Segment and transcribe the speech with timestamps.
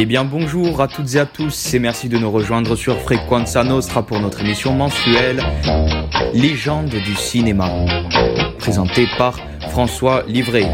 [0.00, 3.64] Eh bien bonjour à toutes et à tous et merci de nous rejoindre sur Frequenza
[3.64, 5.42] Nostra pour notre émission mensuelle
[6.32, 7.68] Légende du cinéma,
[8.58, 9.40] présentée par
[9.70, 10.68] François Livray.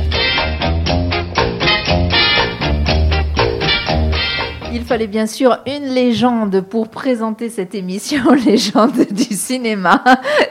[4.85, 10.05] Il fallait bien sûr une légende pour présenter cette émission Légende du cinéma.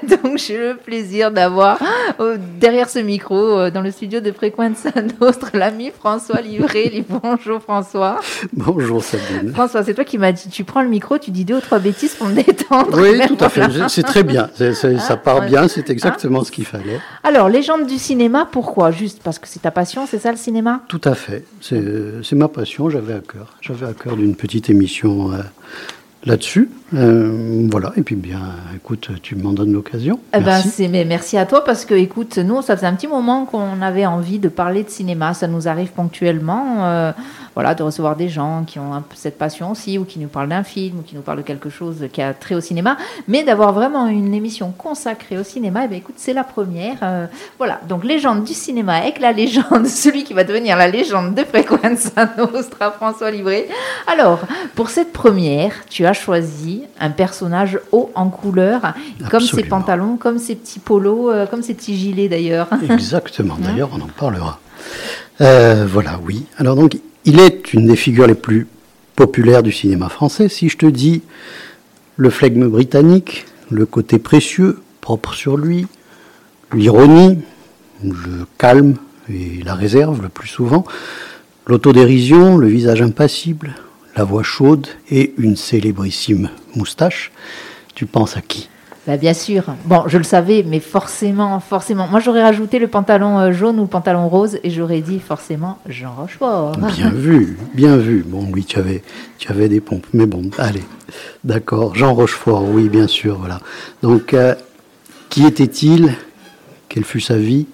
[0.09, 1.77] Donc j'ai le plaisir d'avoir
[2.19, 4.89] euh, derrière ce micro, euh, dans le studio de Frequenza
[5.21, 7.05] Nostra, l'ami François Livré.
[7.23, 8.21] Bonjour François.
[8.53, 9.51] Bonjour Sabine.
[9.53, 11.77] François, c'est toi qui m'as dit, tu prends le micro, tu dis deux ou trois
[11.77, 12.99] bêtises pour me détendre.
[12.99, 13.61] Oui, tout à fait.
[13.87, 14.49] C'est très bien.
[14.97, 16.99] ça part bien, c'est exactement ce qu'il fallait.
[17.23, 18.89] Alors, légende du cinéma, pourquoi?
[18.89, 20.81] Juste parce que c'est ta passion, c'est ça le cinéma?
[20.87, 21.45] Tout à fait.
[21.61, 23.55] C'est ma passion, j'avais à cœur.
[23.61, 25.41] J'avais à cœur d'une petite émission euh,
[26.25, 26.69] là-dessus.
[26.93, 28.39] Euh, voilà, et puis bien,
[28.75, 30.19] écoute, tu m'en donnes l'occasion.
[30.33, 30.87] Eh ben, merci.
[30.89, 34.05] mais merci à toi parce que, écoute, nous, ça faisait un petit moment qu'on avait
[34.05, 35.33] envie de parler de cinéma.
[35.33, 36.85] Ça nous arrive ponctuellement.
[36.85, 37.11] Euh,
[37.55, 40.49] voilà, de recevoir des gens qui ont un cette passion aussi, ou qui nous parlent
[40.49, 43.43] d'un film, ou qui nous parlent de quelque chose qui a trait au cinéma, mais
[43.43, 46.97] d'avoir vraiment une émission consacrée au cinéma, eh bien, écoute, c'est la première.
[47.03, 47.27] Euh,
[47.57, 51.43] voilà, donc légende du cinéma avec la légende, celui qui va devenir la légende de
[51.43, 53.67] Frequenza Nostra, François Livré.
[54.11, 54.39] Alors,
[54.73, 58.93] pour cette première, tu as choisi un personnage haut en couleur,
[59.29, 62.67] comme ses pantalons, comme ses petits polos, euh, comme ses petits gilets d'ailleurs.
[62.89, 64.59] Exactement, d'ailleurs, on en parlera.
[65.41, 66.45] Euh, voilà, oui.
[66.57, 68.67] Alors donc, il est une des figures les plus
[69.15, 70.49] populaires du cinéma français.
[70.49, 71.21] Si je te dis
[72.17, 75.87] le flegme britannique, le côté précieux, propre sur lui,
[76.73, 77.39] l'ironie,
[78.03, 78.95] le calme
[79.29, 80.85] et la réserve le plus souvent,
[81.65, 83.75] l'autodérision, le visage impassible,
[84.15, 87.31] la voix chaude et une célébrissime moustache,
[87.95, 88.69] tu penses à qui?
[89.05, 89.65] Bah, bien sûr.
[89.83, 92.07] Bon, je le savais, mais forcément, forcément.
[92.07, 95.77] Moi, j'aurais rajouté le pantalon euh, jaune ou le pantalon rose et j'aurais dit forcément
[95.89, 96.77] Jean Rochefort.
[96.77, 98.23] Bien vu, bien vu.
[98.25, 99.03] Bon, oui, tu avais,
[99.39, 100.83] tu avais des pompes, mais bon, allez,
[101.43, 101.95] d'accord.
[101.95, 103.59] Jean Rochefort, oui, bien sûr, voilà.
[104.01, 104.55] Donc, euh,
[105.29, 106.13] qui était-il?
[106.87, 107.65] Quelle fut sa vie?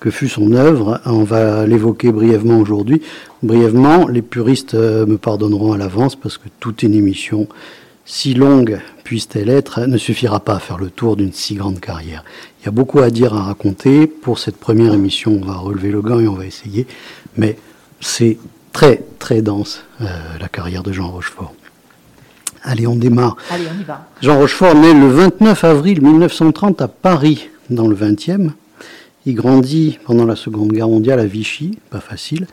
[0.00, 3.00] Que fut son œuvre On va l'évoquer brièvement aujourd'hui.
[3.42, 7.48] Brièvement, les puristes euh, me pardonneront à l'avance parce que toute une émission
[8.04, 12.22] si longue puisse-t-elle être, ne suffira pas à faire le tour d'une si grande carrière.
[12.60, 14.06] Il y a beaucoup à dire, à raconter.
[14.06, 16.86] Pour cette première émission, on va relever le gant et on va essayer.
[17.36, 17.56] Mais
[18.00, 18.38] c'est
[18.72, 20.06] très, très dense, euh,
[20.38, 21.54] la carrière de Jean Rochefort.
[22.62, 23.36] Allez, on démarre.
[23.50, 24.06] Allez, on y va.
[24.22, 28.50] Jean Rochefort naît le 29 avril 1930 à Paris, dans le 20e.
[29.26, 32.46] Il grandit pendant la Seconde Guerre mondiale à Vichy, pas facile,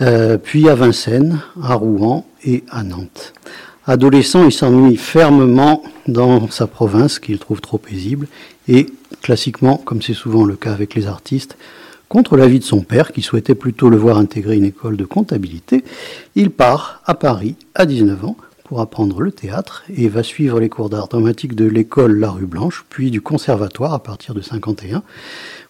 [0.00, 3.34] euh, puis à Vincennes, à Rouen et à Nantes.
[3.86, 8.28] Adolescent, il s'ennuie fermement dans sa province, qu'il trouve trop paisible,
[8.66, 8.86] et
[9.22, 11.56] classiquement, comme c'est souvent le cas avec les artistes,
[12.08, 15.84] contre l'avis de son père, qui souhaitait plutôt le voir intégrer une école de comptabilité,
[16.34, 20.68] il part à Paris à 19 ans pour apprendre le théâtre et va suivre les
[20.68, 25.04] cours d'art dramatique de l'école La Rue Blanche, puis du conservatoire à partir de 51,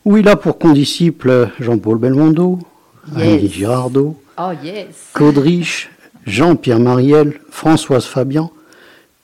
[0.07, 2.61] où il a pour condisciples Jean-Paul Belmondo,
[3.13, 5.11] Andy Girardot, oh, yes.
[5.13, 5.91] Claude Rich,
[6.25, 8.53] Jean-Pierre Mariel, Françoise Fabian,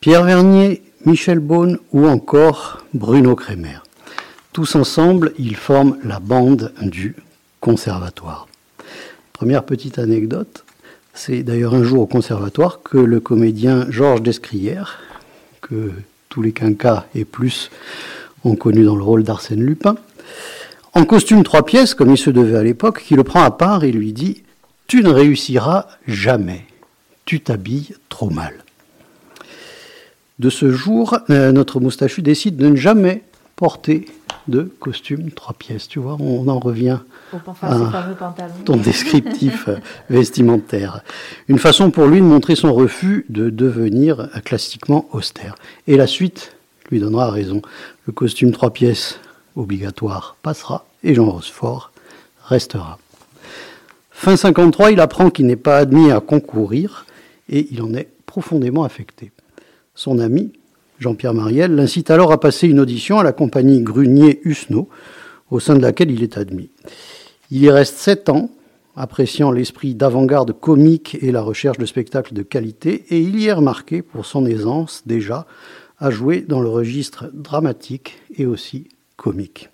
[0.01, 3.79] Pierre Vernier, Michel Beaune ou encore Bruno Kremer.
[4.53, 7.15] Tous ensemble, ils forment la bande du
[7.61, 8.49] conservatoire.
[9.33, 10.65] Première petite anecdote,
[11.15, 14.99] c'est d'ailleurs un jour au conservatoire que le comédien Georges Descrières,
[15.61, 15.93] que
[16.29, 17.71] tous les quinquas et plus
[18.43, 19.95] ont connu dans le rôle d'Arsène Lupin,
[20.95, 23.85] en costume trois pièces, comme il se devait à l'époque, qui le prend à part
[23.85, 24.43] et lui dit
[24.87, 26.67] Tu ne réussiras jamais
[27.25, 28.53] tu t'habilles trop mal.
[30.39, 33.23] De ce jour, euh, notre moustachu décide de ne jamais
[33.55, 34.07] porter
[34.49, 35.87] de costume trois pièces.
[35.87, 36.99] Tu vois, on en revient
[37.63, 37.79] à
[38.65, 39.77] ton descriptif euh,
[40.11, 41.03] vestimentaire.
[41.49, 45.55] Une façon pour lui de montrer son refus de devenir classiquement austère.
[45.87, 46.57] Et la suite
[46.91, 47.63] lui donnera raison.
[48.07, 49.21] Le costume trois pièces
[49.57, 51.93] obligatoire passera et Jean Rochefort
[52.45, 52.99] restera.
[54.11, 57.07] Fin 53, il apprend qu'il n'est pas admis à concourir
[57.49, 59.33] et il en est profondément affecté.
[59.95, 60.53] Son ami,
[60.99, 64.89] Jean-Pierre Mariel, l'incite alors à passer une audition à la compagnie Grunier-Husneau,
[65.51, 66.71] au sein de laquelle il est admis.
[67.51, 68.49] Il y reste sept ans,
[68.97, 73.53] appréciant l'esprit d'avant-garde comique et la recherche de spectacles de qualité, et il y est
[73.53, 75.47] remarqué pour son aisance déjà
[75.99, 78.89] à jouer dans le registre dramatique et aussi
[79.23, 79.71] comique.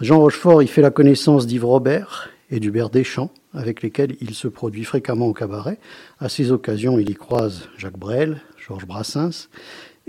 [0.00, 4.48] Jean Rochefort y fait la connaissance d'Yves Robert et d'Hubert Deschamps, avec lesquels il se
[4.48, 5.78] produit fréquemment au cabaret.
[6.20, 9.48] À ces occasions, il y croise Jacques Brel, Georges Brassens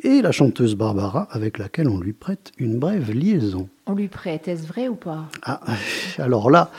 [0.04, 3.70] et la chanteuse Barbara, avec laquelle on lui prête une brève liaison.
[3.86, 5.30] On lui prête, est-ce vrai ou pas?
[5.44, 5.62] Ah,
[6.18, 6.72] Alors là,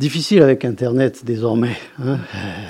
[0.00, 2.18] Difficile avec Internet désormais hein,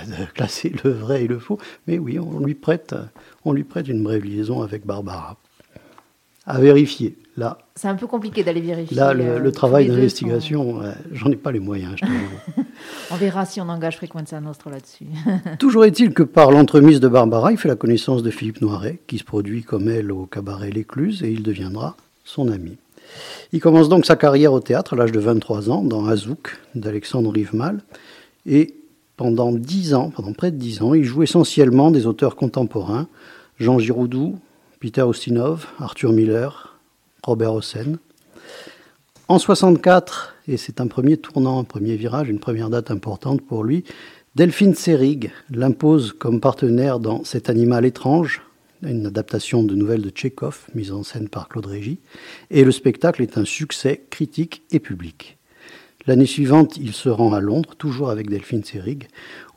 [0.06, 2.94] de classer le vrai et le faux, mais oui, on lui prête,
[3.46, 5.38] on lui prête une brève liaison avec Barbara.
[6.44, 7.16] À vérifier.
[7.36, 8.96] Là, c'est un peu compliqué d'aller vérifier.
[8.96, 11.96] Là, le, euh, travail d'investigation, j'en ai pas les moyens.
[11.96, 12.06] Je
[13.10, 15.06] on verra si on engage Frequenza Nostra là-dessus.
[15.58, 19.18] Toujours est-il que par l'entremise de Barbara, il fait la connaissance de Philippe Noiret, qui
[19.18, 22.78] se produit comme elle au cabaret L'Écluse, et il deviendra son ami.
[23.52, 27.32] Il commence donc sa carrière au théâtre à l'âge de 23 ans dans Azouk d'Alexandre
[27.32, 27.80] Rivemal.
[28.46, 28.74] Et
[29.16, 33.06] pendant 10 ans, pendant près de 10 ans, il joue essentiellement des auteurs contemporains
[33.58, 34.38] Jean Giroudou,
[34.80, 36.73] Peter Ustinov, Arthur Miller,
[37.24, 37.98] Robert Hossein.
[39.28, 43.64] En 64, et c'est un premier tournant, un premier virage, une première date importante pour
[43.64, 43.84] lui,
[44.34, 48.42] Delphine Seyrig l'impose comme partenaire dans Cet animal étrange,
[48.82, 51.98] une adaptation de nouvelles de Tchékov, mise en scène par Claude Régis,
[52.50, 55.38] et le spectacle est un succès critique et public.
[56.06, 59.08] L'année suivante, il se rend à Londres, toujours avec Delphine Seyrig,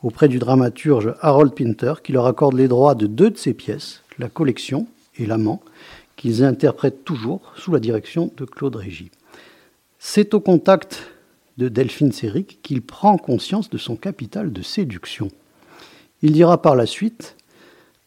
[0.02, 4.02] auprès du dramaturge Harold Pinter, qui leur accorde les droits de deux de ses pièces,
[4.18, 4.86] La collection
[5.18, 5.60] et L'amant,
[6.18, 9.10] qu'ils interprètent toujours sous la direction de Claude Régis.
[9.98, 11.10] C'est au contact
[11.56, 15.28] de Delphine Seyrig qu'il prend conscience de son capital de séduction.
[16.20, 17.36] Il dira par la suite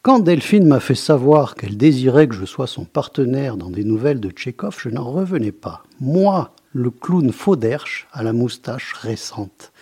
[0.02, 4.20] quand Delphine m'a fait savoir qu'elle désirait que je sois son partenaire dans des nouvelles
[4.20, 5.84] de Tchékov, je n'en revenais pas.
[6.00, 9.72] Moi, le clown Fauderche à la moustache récente.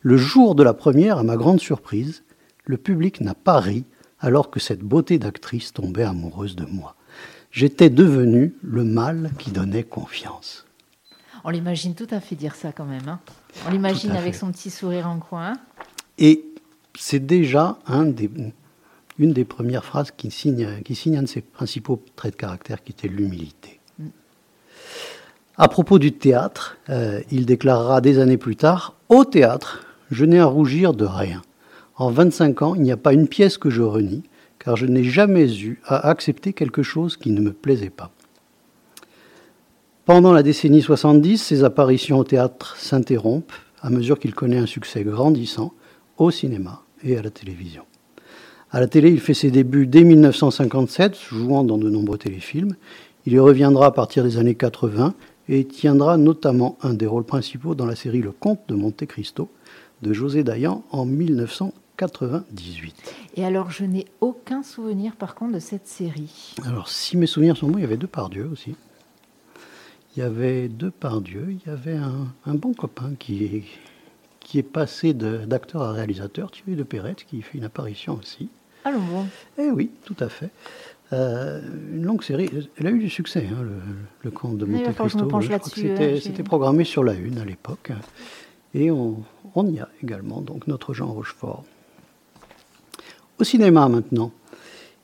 [0.00, 2.22] Le jour de la première, à ma grande surprise,
[2.64, 3.84] le public n'a pas ri
[4.20, 6.96] alors que cette beauté d'actrice tombait amoureuse de moi.
[7.50, 10.66] J'étais devenu le mâle qui donnait confiance.
[11.44, 13.08] On l'imagine tout à fait dire ça quand même.
[13.08, 13.20] Hein.
[13.66, 15.54] On l'imagine avec son petit sourire en coin.
[16.18, 16.44] Et
[16.98, 18.30] c'est déjà un des,
[19.18, 22.82] une des premières phrases qui signe, qui signe un de ses principaux traits de caractère,
[22.82, 23.80] qui était l'humilité.
[25.56, 30.38] À propos du théâtre, euh, il déclarera des années plus tard Au théâtre, je n'ai
[30.38, 31.42] à rougir de rien.
[31.96, 34.22] En 25 ans, il n'y a pas une pièce que je renie,
[34.68, 38.10] car je n'ai jamais eu à accepter quelque chose qui ne me plaisait pas.
[40.04, 45.04] Pendant la décennie 70, ses apparitions au théâtre s'interrompent à mesure qu'il connaît un succès
[45.04, 45.72] grandissant
[46.18, 47.84] au cinéma et à la télévision.
[48.70, 52.76] À la télé, il fait ses débuts dès 1957, jouant dans de nombreux téléfilms.
[53.24, 55.14] Il y reviendra à partir des années 80
[55.48, 59.48] et tiendra notamment un des rôles principaux dans la série Le Comte de Monte Cristo
[60.02, 61.06] de José Dayan en
[61.98, 63.14] 1998.
[63.36, 66.54] Et alors, je n'ai aucun souvenir par contre de cette série.
[66.64, 68.76] Alors, si mes souvenirs sont bons, il y avait deux par Dieu aussi.
[70.16, 73.64] Il y avait deux par Dieu, il y avait un, un bon copain qui est,
[74.40, 78.48] qui est passé d'acteur à réalisateur, Thierry de Perrette, qui fait une apparition aussi.
[78.84, 79.26] Ah bon
[79.58, 80.50] Eh oui, tout à fait.
[81.12, 81.60] Euh,
[81.92, 82.50] une longue série.
[82.76, 83.76] Elle a eu du succès, hein, le,
[84.22, 85.28] le, Comte de Monte Cristo.
[86.20, 87.92] c'était programmé sur la Une à l'époque.
[88.74, 89.22] Et on,
[89.54, 91.64] on, y a également donc notre Jean Rochefort.
[93.40, 94.32] Au cinéma maintenant.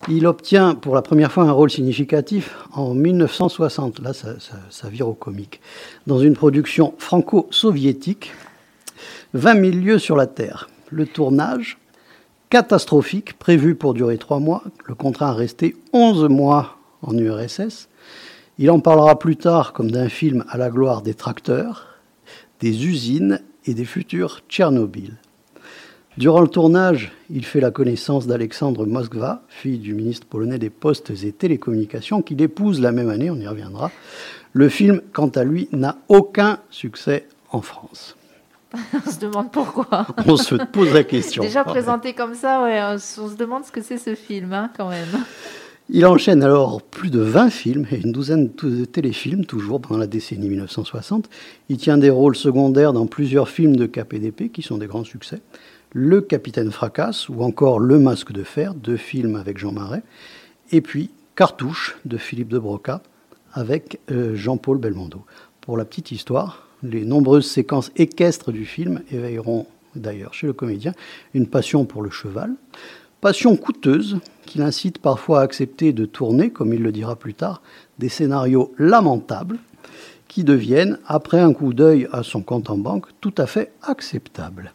[0.09, 4.01] Il obtient pour la première fois un rôle significatif en 1960.
[4.01, 5.61] Là, ça, vire au comique.
[6.09, 8.33] Dans une production franco-soviétique
[9.35, 10.69] 20 000 lieues sur la Terre.
[10.91, 11.79] Le tournage,
[12.51, 17.89] catastrophique, prévu pour durer trois mois, le contrat a resté 11 mois en URSS.
[18.59, 22.01] Il en parlera plus tard comme d'un film à la gloire des tracteurs,
[22.59, 25.19] des usines et des futurs Tchernobyl.
[26.17, 31.11] Durant le tournage, il fait la connaissance d'Alexandre Moskva, fille du ministre polonais des Postes
[31.25, 33.91] et Télécommunications, qu'il épouse la même année, on y reviendra.
[34.53, 38.17] Le film, quant à lui, n'a aucun succès en France.
[38.73, 40.07] on se demande pourquoi.
[40.27, 41.43] on se pose la question.
[41.43, 44.91] Déjà présenté comme ça, ouais, on se demande ce que c'est ce film, hein, quand
[44.91, 45.09] même.
[45.91, 50.07] Il enchaîne alors plus de 20 films et une douzaine de téléfilms, toujours pendant la
[50.07, 51.29] décennie 1960.
[51.69, 55.41] Il tient des rôles secondaires dans plusieurs films de KPDP qui sont des grands succès.
[55.97, 60.03] Le Capitaine Fracasse ou encore Le Masque de Fer, deux films avec Jean Marais.
[60.73, 63.01] Et puis Cartouche de Philippe de Broca
[63.53, 65.25] avec euh, Jean-Paul Belmondo.
[65.61, 70.95] Pour la petite histoire, les nombreuses séquences équestres du film éveilleront d'ailleurs chez le comédien
[71.33, 72.55] une passion pour le cheval,
[73.21, 77.63] passion coûteuse qui l'incite parfois à accepter de tourner, comme il le dira plus tard,
[78.01, 79.59] des scénarios lamentables
[80.27, 84.73] qui deviennent, après un coup d'œil à son compte en banque, tout à fait acceptables.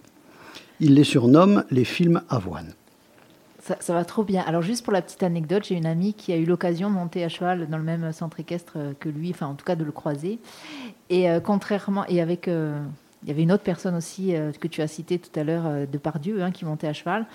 [0.79, 2.73] Il les surnomme les films avoine.
[3.81, 4.43] Ça, va trop bien.
[4.47, 7.23] Alors juste pour la petite anecdote, j'ai une amie qui a eu l'occasion de monter
[7.23, 9.91] à cheval dans le même centre équestre que lui, enfin en tout cas de le
[9.91, 10.39] croiser.
[11.09, 12.81] Et euh, contrairement, et avec, euh,
[13.21, 15.87] il y avait une autre personne aussi euh, que tu as citée tout à l'heure,
[15.91, 17.27] de Pardieu, hein, qui montait à cheval.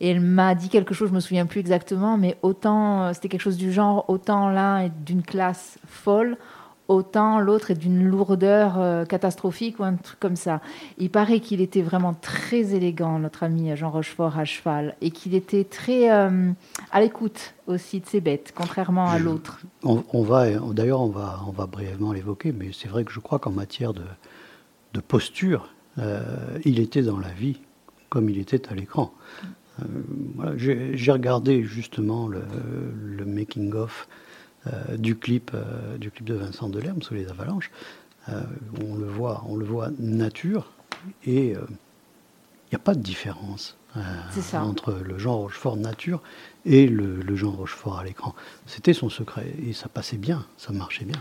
[0.00, 3.40] Et elle m'a dit quelque chose, je me souviens plus exactement, mais autant c'était quelque
[3.40, 6.36] chose du genre, autant l'un est d'une classe folle,
[6.90, 10.60] autant l'autre est d'une lourdeur euh, catastrophique ou un truc comme ça.
[10.98, 15.36] Il paraît qu'il était vraiment très élégant, notre ami Jean Rochefort à cheval, et qu'il
[15.36, 16.50] était très euh,
[16.90, 19.60] à l'écoute aussi de ses bêtes, contrairement à l'autre.
[19.84, 23.38] On, va, d'ailleurs, on va, on va brièvement l'évoquer, mais c'est vrai que je crois
[23.38, 24.02] qu'en matière de,
[24.92, 25.68] de posture,
[25.98, 26.20] euh,
[26.64, 27.60] il était dans la vie
[28.08, 29.12] comme il était à l'écran.
[30.56, 32.42] J'ai regardé justement le,
[33.16, 34.08] le making-of
[34.96, 37.70] du, clip, euh, du clip de Vincent Delerme sous les avalanches.
[38.28, 38.42] Euh,
[38.84, 40.72] on, le voit, on le voit nature
[41.24, 43.76] et il n'y a pas de différence
[44.54, 46.22] entre le Jean Rochefort nature
[46.64, 48.34] et le, le Jean Rochefort à l'écran.
[48.66, 51.20] C'était son secret et ça passait bien, ça marchait bien.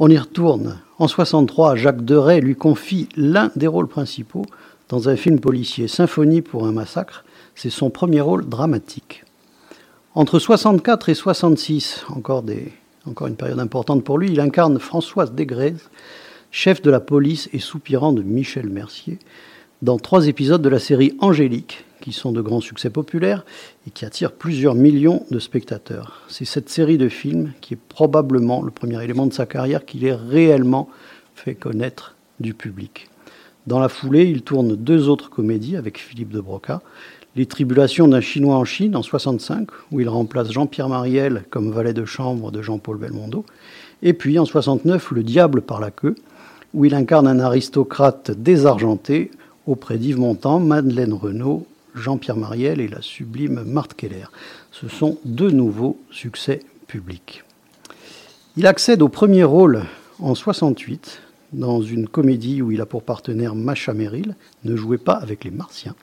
[0.00, 0.80] On y retourne.
[0.98, 4.46] En 63, Jacques Deray lui confie l'un des rôles principaux
[4.88, 7.24] dans un film policier, Symphonie pour un massacre.
[7.54, 9.24] C'est son premier rôle dramatique.
[10.18, 15.90] Entre 64 et 66, encore, une période importante pour lui, il incarne Françoise Desgrèzes,
[16.50, 19.20] chef de la police et soupirant de Michel Mercier,
[19.80, 23.44] dans trois épisodes de la série Angélique, qui sont de grands succès populaires
[23.86, 26.22] et qui attirent plusieurs millions de spectateurs.
[26.26, 30.04] C'est cette série de films qui est probablement le premier élément de sa carrière qu'il
[30.04, 30.88] ait réellement
[31.36, 33.08] fait connaître du public.
[33.68, 36.80] Dans la foulée, il tourne deux autres comédies avec Philippe de Broca,
[37.38, 41.92] les tribulations d'un Chinois en Chine en 65, où il remplace Jean-Pierre Mariel comme valet
[41.92, 43.46] de chambre de Jean-Paul Belmondo.
[44.02, 46.16] Et puis en 69, Le Diable par la queue,
[46.74, 49.30] où il incarne un aristocrate désargenté
[49.68, 51.64] auprès d'Yves Montand, Madeleine Renaud,
[51.94, 54.26] Jean-Pierre Mariel et la sublime Marthe Keller.
[54.72, 57.44] Ce sont deux nouveaux succès publics.
[58.56, 59.84] Il accède au premier rôle
[60.18, 61.20] en 68
[61.52, 65.52] dans une comédie où il a pour partenaire Macha Merrill, Ne jouez pas avec les
[65.52, 65.94] Martiens.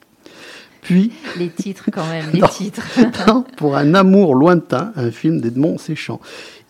[0.86, 1.10] Puis.
[1.36, 2.86] Les titres, quand même, les titres.
[3.56, 6.20] pour un amour lointain, un film d'Edmond Séchant.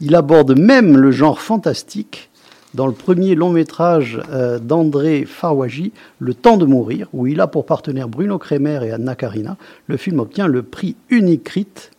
[0.01, 2.31] Il aborde même le genre fantastique
[2.73, 7.47] dans le premier long métrage euh, d'André Farwaji, Le temps de mourir, où il a
[7.47, 9.59] pour partenaire Bruno Kremer et Anna Karina.
[9.87, 11.91] Le film obtient le prix Unicrit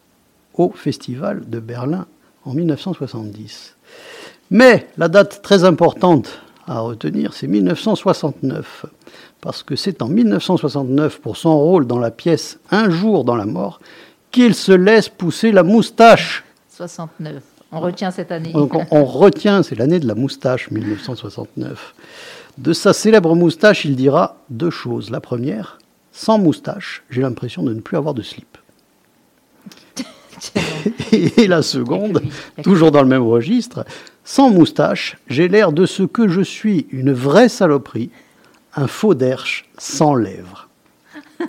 [0.56, 2.08] au Festival de Berlin
[2.46, 3.76] en 1970.
[4.50, 8.88] Mais la date très importante à retenir, c'est 1969
[9.48, 13.46] parce que c'est en 1969, pour son rôle dans la pièce Un jour dans la
[13.46, 13.80] mort,
[14.30, 16.44] qu'il se laisse pousser la moustache.
[16.68, 17.42] 69.
[17.72, 18.52] On retient cette année.
[18.52, 21.96] Donc on, retient, c'est l'année de la moustache, 1969.
[22.58, 25.12] De sa célèbre moustache, il dira deux choses.
[25.12, 25.80] La première,
[26.12, 28.58] sans moustache, j'ai l'impression de ne plus avoir de slip.
[31.14, 32.22] Et la seconde,
[32.64, 33.86] toujours dans le même registre,
[34.26, 38.10] sans moustache, j'ai l'air de ce que je suis, une vraie saloperie,
[38.78, 40.70] un faux derche sans lèvres.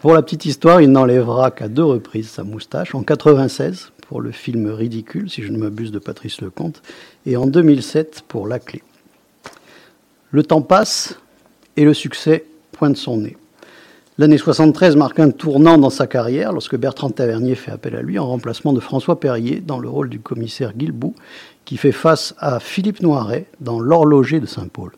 [0.00, 4.30] pour la petite histoire, il n'enlèvera qu'à deux reprises sa moustache, en 96 pour le
[4.30, 6.82] film Ridicule, si je ne m'abuse de Patrice Lecomte,
[7.24, 8.82] et en 2007 pour La Clé.
[10.30, 11.18] Le temps passe
[11.76, 13.36] et le succès pointe son nez.
[14.18, 18.18] L'année 73 marque un tournant dans sa carrière lorsque Bertrand Tavernier fait appel à lui
[18.18, 21.14] en remplacement de François Perrier dans le rôle du commissaire Guilbou,
[21.64, 24.92] qui fait face à Philippe Noiret dans L'horloger de Saint-Paul.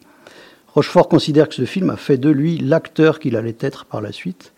[0.76, 4.12] Rochefort considère que ce film a fait de lui l'acteur qu'il allait être par la
[4.12, 4.52] suite.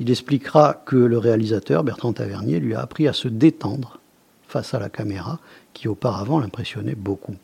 [0.00, 4.00] Il expliquera que le réalisateur, Bertrand Tavernier, lui a appris à se détendre
[4.48, 5.38] face à la caméra,
[5.72, 7.36] qui auparavant l'impressionnait beaucoup.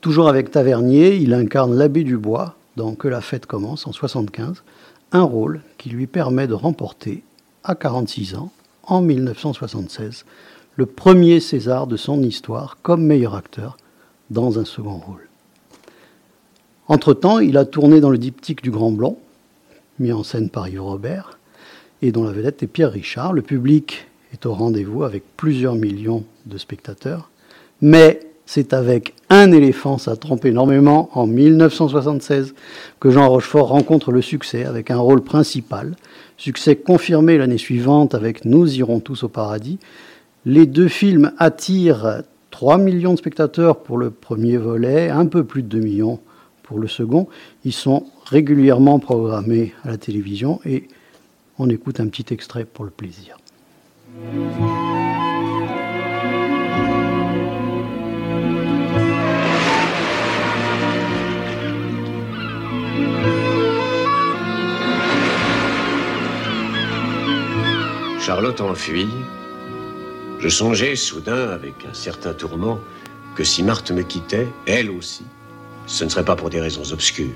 [0.00, 4.62] Toujours avec Tavernier, il incarne l'abbé Dubois dans Que la fête commence en 75,
[5.12, 7.22] un rôle qui lui permet de remporter,
[7.64, 8.50] à 46 ans,
[8.82, 10.24] en 1976,
[10.76, 13.76] le premier César de son histoire comme meilleur acteur
[14.30, 15.25] dans un second rôle.
[16.88, 19.18] Entre-temps, il a tourné dans le diptyque du Grand Blanc,
[19.98, 21.38] mis en scène par Yves Robert,
[22.00, 23.32] et dont la vedette est Pierre Richard.
[23.32, 27.30] Le public est au rendez-vous avec plusieurs millions de spectateurs.
[27.80, 32.54] Mais c'est avec Un éléphant, ça trompe énormément, en 1976,
[33.00, 35.96] que Jean Rochefort rencontre le succès avec un rôle principal.
[36.36, 39.80] Succès confirmé l'année suivante avec Nous irons tous au paradis.
[40.44, 45.64] Les deux films attirent 3 millions de spectateurs pour le premier volet, un peu plus
[45.64, 46.20] de 2 millions
[46.66, 47.28] pour le second.
[47.64, 50.88] Ils sont régulièrement programmés à la télévision et
[51.58, 53.38] on écoute un petit extrait pour le plaisir.
[68.20, 69.06] Charlotte enfuie.
[70.40, 72.80] Je songeais soudain, avec un certain tourment,
[73.36, 75.22] que si Marthe me quittait, elle aussi,
[75.86, 77.26] ce ne serait pas pour des raisons obscures.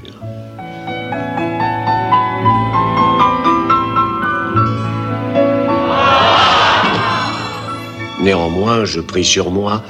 [8.22, 9.82] Néanmoins, je pris sur moi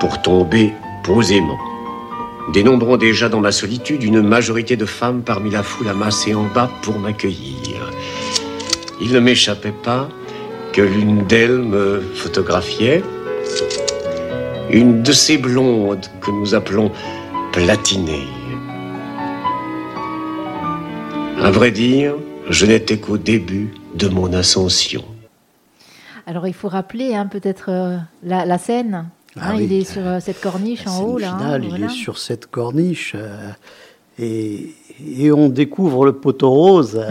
[0.00, 1.58] pour tomber posément,
[2.52, 6.70] dénombrant déjà dans ma solitude une majorité de femmes parmi la foule amassée en bas
[6.82, 7.90] pour m'accueillir.
[9.00, 10.08] Il ne m'échappait pas
[10.72, 13.02] que l'une d'elles me photographiait,
[14.70, 16.92] une de ces blondes que nous appelons
[17.52, 18.28] platinées.
[21.42, 22.14] À vrai dire,
[22.48, 25.04] je n'étais qu'au début de mon ascension.
[26.26, 29.08] Alors il faut rappeler hein, peut-être euh, la, scène.
[29.36, 31.32] Ah hein, il est sur euh, cette corniche en haut là.
[31.32, 33.50] Hein, il est sur cette corniche euh,
[34.18, 37.02] et, on découvre le poteau rose.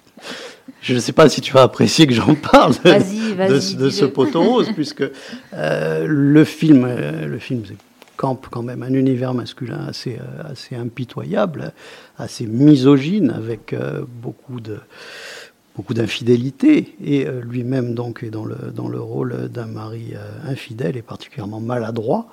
[0.82, 4.42] je ne sais pas si tu vas apprécier que j'en parle de, de, ce poteau
[4.42, 5.04] rose, puisque
[5.52, 7.62] le film, le film
[8.20, 11.72] campe quand même un univers masculin assez, assez impitoyable,
[12.18, 13.74] assez misogyne, avec
[14.22, 14.78] beaucoup de
[15.80, 20.50] beaucoup d'infidélité et euh, lui-même donc est dans le, dans le rôle d'un mari euh,
[20.50, 22.26] infidèle et particulièrement maladroit.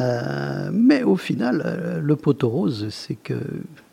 [0.00, 3.34] Euh, mais au final, le poteau rose, c'est que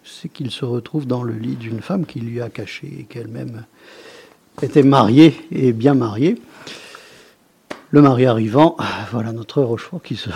[0.04, 3.66] c'est qu'il se retrouve dans le lit d'une femme qui lui a caché et qu'elle-même
[4.64, 6.42] était mariée et bien mariée.
[7.92, 8.78] Le mari arrivant,
[9.12, 10.30] voilà notre Rochefort qui se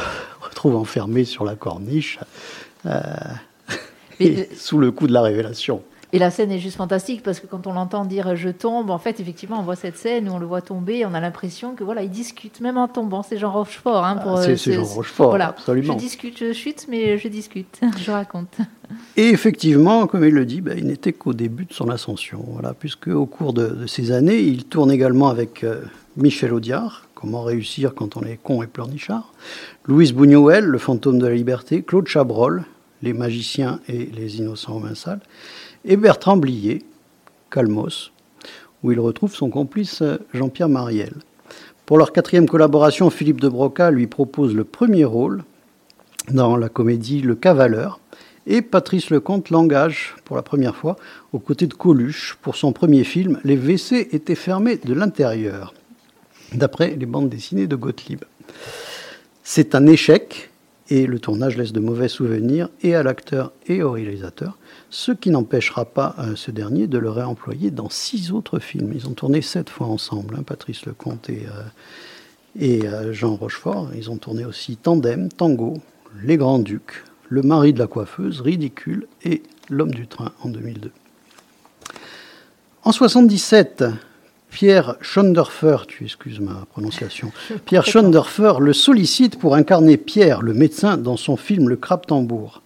[0.52, 2.20] retrouve enfermé sur la corniche
[4.56, 5.82] sous le coup de la révélation.
[6.14, 8.98] Et la scène est juste fantastique parce que quand on l'entend dire je tombe, en
[8.98, 11.86] fait, effectivement, on voit cette scène où on le voit tomber, on a l'impression que
[11.86, 13.24] voilà, il discute même en tombant.
[13.24, 14.04] C'est Jean Rochefort.
[14.04, 15.50] Hein, ah, c'est, Jean Rochefort, voilà.
[15.50, 15.94] absolument.
[15.94, 18.58] Je discute, je chute, mais je discute, je raconte.
[19.16, 22.74] Et effectivement, comme il le dit, ben, il n'était qu'au début de son ascension, voilà,
[22.74, 25.82] puisque au cours de, ces années, il tourne également avec euh,
[26.18, 29.32] Michel Audiard, Comment réussir quand on est con et pleurnichard,
[29.86, 32.64] Louise Buñuel, Le fantôme de la liberté, Claude Chabrol,
[33.04, 35.20] Les magiciens et les innocents sales,
[35.86, 36.84] et Bertrand Blier,
[37.52, 38.12] Calmos,
[38.82, 40.02] où il retrouve son complice
[40.34, 41.14] Jean-Pierre Mariel.
[41.86, 45.44] Pour leur quatrième collaboration, Philippe de Broca lui propose le premier rôle
[46.32, 48.00] dans la comédie Le Cavaleur,
[48.48, 50.96] et Patrice Lecomte l'engage pour la première fois
[51.34, 55.76] aux côtés de Coluche pour son premier film Les WC étaient fermés de l'intérieur,
[56.54, 58.24] d'après les bandes dessinées de Gottlieb.
[59.44, 60.52] C'est un échec
[60.90, 64.58] et le tournage laisse de mauvais souvenirs et à l'acteur et au réalisateur
[64.92, 68.92] ce qui n'empêchera pas euh, ce dernier de le réemployer dans six autres films.
[68.94, 73.90] Ils ont tourné sept fois ensemble, hein, Patrice Lecomte et, euh, euh, Jean Rochefort.
[73.96, 75.78] Ils ont tourné aussi Tandem, Tango,
[76.24, 80.92] Les Grands Ducs, Le mari de la coiffeuse, Ridicule et L'homme du train en 2002.
[82.84, 83.86] En 77,
[84.52, 87.32] Pierre Schonderfer, tu excuses ma prononciation,
[87.66, 92.62] Pierre Schonderfer le sollicite pour incarner Pierre, le médecin, dans son film Le Crabe Tambour.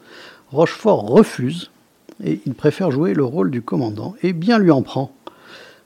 [0.51, 1.69] Rochefort refuse
[2.23, 5.15] et il préfère jouer le rôle du commandant, et bien lui en prend,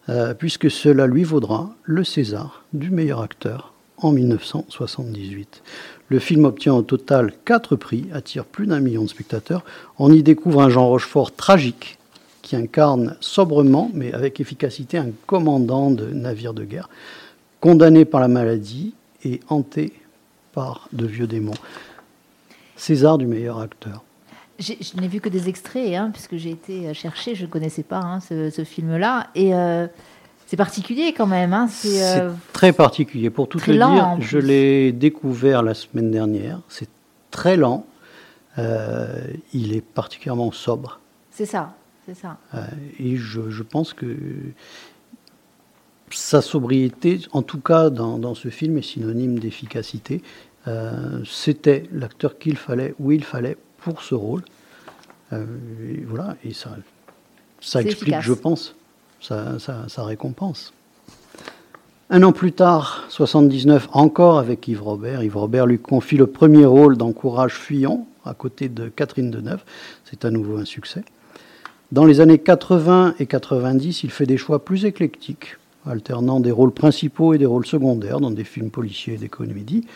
[0.07, 5.61] euh, puisque cela lui vaudra le César du meilleur acteur en 1978.
[6.07, 9.63] Le film obtient au total quatre prix, attire plus d'un million de spectateurs.
[9.99, 11.98] On y découvre un Jean Rochefort tragique
[12.49, 16.89] qui incarne sobrement, mais avec efficacité, un commandant de navire de guerre,
[17.59, 19.93] condamné par la maladie et hanté
[20.51, 21.53] par de vieux démons.
[22.75, 24.03] César du meilleur acteur.
[24.57, 27.99] Je n'ai vu que des extraits, hein, puisque j'ai été chercher, je ne connaissais pas
[27.99, 29.27] hein, ce, film-là.
[29.35, 29.85] Et euh,
[30.47, 31.53] c'est particulier quand même.
[31.53, 33.29] Hein, c'est euh, très particulier.
[33.29, 36.61] Pour tout te dire, je l'ai découvert la semaine dernière.
[36.67, 36.89] C'est
[37.29, 37.85] très lent.
[38.57, 40.99] Euh, il est particulièrement sobre.
[41.29, 41.75] C'est ça,
[42.13, 42.37] c'est ça.
[42.99, 44.15] et je, je, pense que
[46.11, 50.21] sa sobriété, en tout cas dans, dans ce film, est synonyme d'efficacité.
[51.25, 54.43] C'était l'acteur qu'il fallait, où il fallait pour ce rôle.
[55.33, 55.45] Euh,
[55.87, 56.75] et voilà, et ça,
[57.59, 58.75] ça explique, je pense,
[59.19, 60.73] sa, récompense.
[62.09, 65.23] Un an plus tard, 79, encore avec Yves Robert.
[65.23, 69.63] Yves Robert lui confie le premier rôle dans Courage fuyant, à côté de Catherine Deneuve.
[70.05, 71.03] C'est à nouveau un succès.
[71.91, 76.71] Dans les années 80 et 90, il fait des choix plus éclectiques, alternant des rôles
[76.71, 79.87] principaux et des rôles secondaires dans des films policiers et des comédies.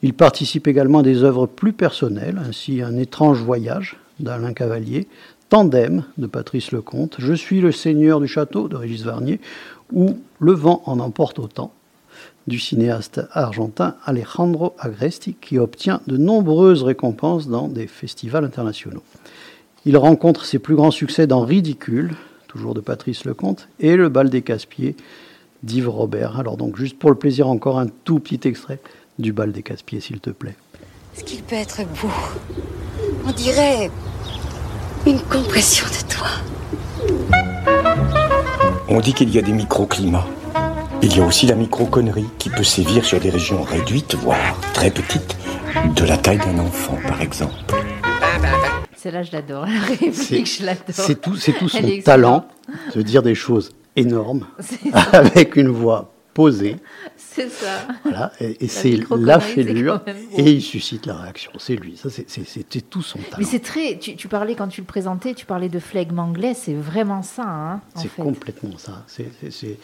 [0.00, 5.08] Il participe également à des œuvres plus personnelles, ainsi Un étrange voyage d'Alain Cavalier,
[5.50, 9.38] Tandem de Patrice Lecomte, Je suis le seigneur du château de Régis Varnier,
[9.92, 11.70] ou Le vent en emporte autant
[12.46, 19.02] du cinéaste argentin Alejandro Agresti, qui obtient de nombreuses récompenses dans des festivals internationaux.
[19.88, 22.16] Il rencontre ses plus grands succès dans Ridicule,
[22.48, 24.96] toujours de Patrice Lecomte, et Le bal des casse-pieds
[25.62, 26.40] d'Yves Robert.
[26.40, 28.80] Alors donc juste pour le plaisir encore un tout petit extrait
[29.20, 30.56] du bal des casse-pieds, s'il te plaît.
[31.14, 32.10] Ce qu'il peut être beau?
[33.28, 33.88] On dirait
[35.06, 36.26] une compression de toi.
[38.88, 40.26] On dit qu'il y a des microclimats.
[41.00, 44.90] Il y a aussi la microconnerie qui peut sévir sur des régions réduites, voire très
[44.90, 45.36] petites,
[45.94, 47.75] De la taille d'un enfant, par exemple.
[49.06, 49.66] Celle-là, je l'adore.
[49.66, 50.82] La réplique, je l'adore.
[50.88, 52.48] C'est tout, c'est tout son talent
[52.92, 54.48] de dire des choses énormes
[55.12, 56.74] avec une voix posée.
[57.16, 57.86] C'est ça.
[58.02, 60.00] Voilà, et, c'est la fêlure
[60.36, 61.52] et il suscite la réaction.
[61.56, 63.36] C'est lui, ça c'était tout son talent.
[63.38, 63.96] Mais c'est très.
[63.96, 67.44] Tu, tu parlais quand tu le présentais, tu parlais de flegme anglais, c'est vraiment ça,
[67.46, 69.04] hein, C'est complètement ça.
[69.06, 69.78] C'est-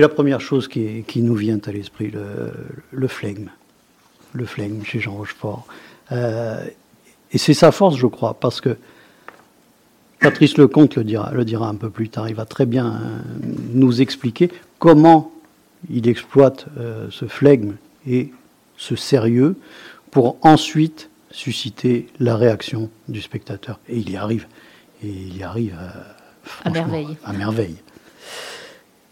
[0.00, 2.50] la première chose qui, qui nous vient à l'esprit, le,
[2.92, 3.50] le flegme.
[4.32, 5.66] Le flegme chez Jean Rochefort.
[6.12, 6.64] Euh,
[7.32, 8.76] et c'est sa force, je crois, parce que
[10.20, 12.28] Patrice Lecomte le dira, le dira un peu plus tard.
[12.28, 13.18] Il va très bien euh,
[13.72, 15.32] nous expliquer comment
[15.90, 17.74] il exploite euh, ce flegme
[18.06, 18.32] et
[18.76, 19.56] ce sérieux
[20.10, 23.78] pour ensuite susciter la réaction du spectateur.
[23.88, 24.46] Et il y arrive.
[25.04, 27.16] Et il y arrive euh, merveille.
[27.24, 27.76] À merveille.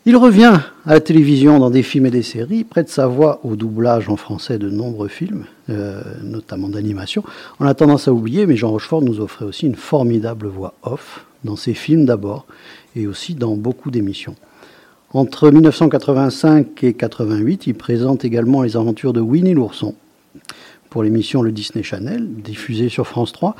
[0.08, 3.56] Il revient à la télévision dans des films et des séries, prête sa voix au
[3.56, 7.24] doublage en français de nombreux films, euh, notamment d'animation.
[7.58, 11.26] On a tendance à oublier, mais Jean Rochefort nous offrait aussi une formidable voix off,
[11.42, 12.46] dans ses films d'abord,
[12.94, 14.36] et aussi dans beaucoup d'émissions.
[15.12, 19.96] Entre 1985 et 88, il présente également les aventures de Winnie l'ourson
[20.88, 23.56] pour l'émission Le Disney Channel, diffusée sur France 3.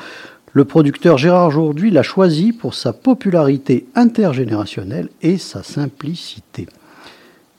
[0.57, 6.67] Le producteur Gérard Jourduy l'a choisi pour sa popularité intergénérationnelle et sa simplicité.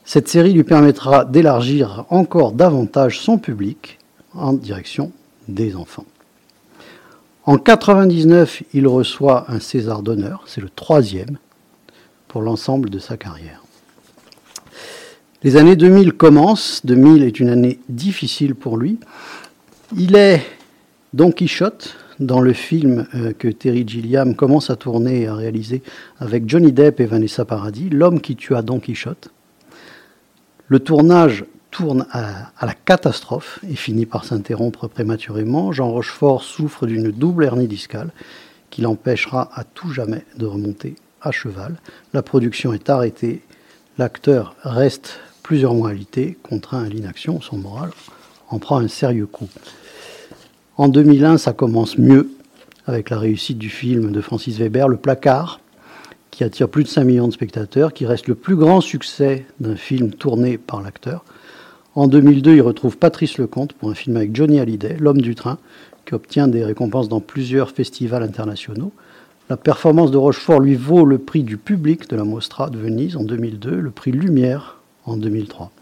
[0.04, 4.00] Cette série lui permettra d'élargir encore davantage son public
[4.34, 5.12] en direction
[5.46, 6.06] des enfants.
[7.44, 11.38] En 99, il reçoit un César d'honneur, c'est le troisième
[12.26, 13.62] pour l'ensemble de sa carrière.
[15.44, 18.98] Les années 2000 commencent, 2000 est une année difficile pour lui.
[19.96, 20.42] Il est
[21.12, 25.82] Don Quichotte dans le film euh, que Terry Gilliam commence à tourner et à réaliser
[26.18, 29.30] avec Johnny Depp et Vanessa Paradis, L'homme qui tua Don Quichotte.
[30.66, 35.72] Le tournage tourne à, à la catastrophe et finit par s'interrompre prématurément.
[35.72, 38.10] Jean Rochefort souffre d'une double hernie discale
[38.70, 41.76] qui l'empêchera à tout jamais de remonter à cheval.
[42.12, 43.42] La production est arrêtée.
[43.96, 47.40] L'acteur reste plusieurs mois alité, contraint à l'inaction.
[47.40, 47.90] Son moral
[48.50, 49.48] en prend un sérieux coup.
[50.78, 52.30] En 2001, ça commence mieux
[52.86, 55.58] avec la réussite du film de Francis Weber, Le Placard,
[56.30, 59.74] qui attire plus de 5 millions de spectateurs, qui reste le plus grand succès d'un
[59.74, 61.24] film tourné par l'acteur.
[61.96, 65.58] En 2002, il retrouve Patrice Lecomte pour un film avec Johnny Hallyday, L'homme du train,
[66.06, 68.92] qui obtient des récompenses dans plusieurs festivals internationaux.
[69.50, 73.16] La performance de Rochefort lui vaut le prix du public de la Mostra de Venise
[73.16, 75.72] en 2002, le prix Lumière en 2003.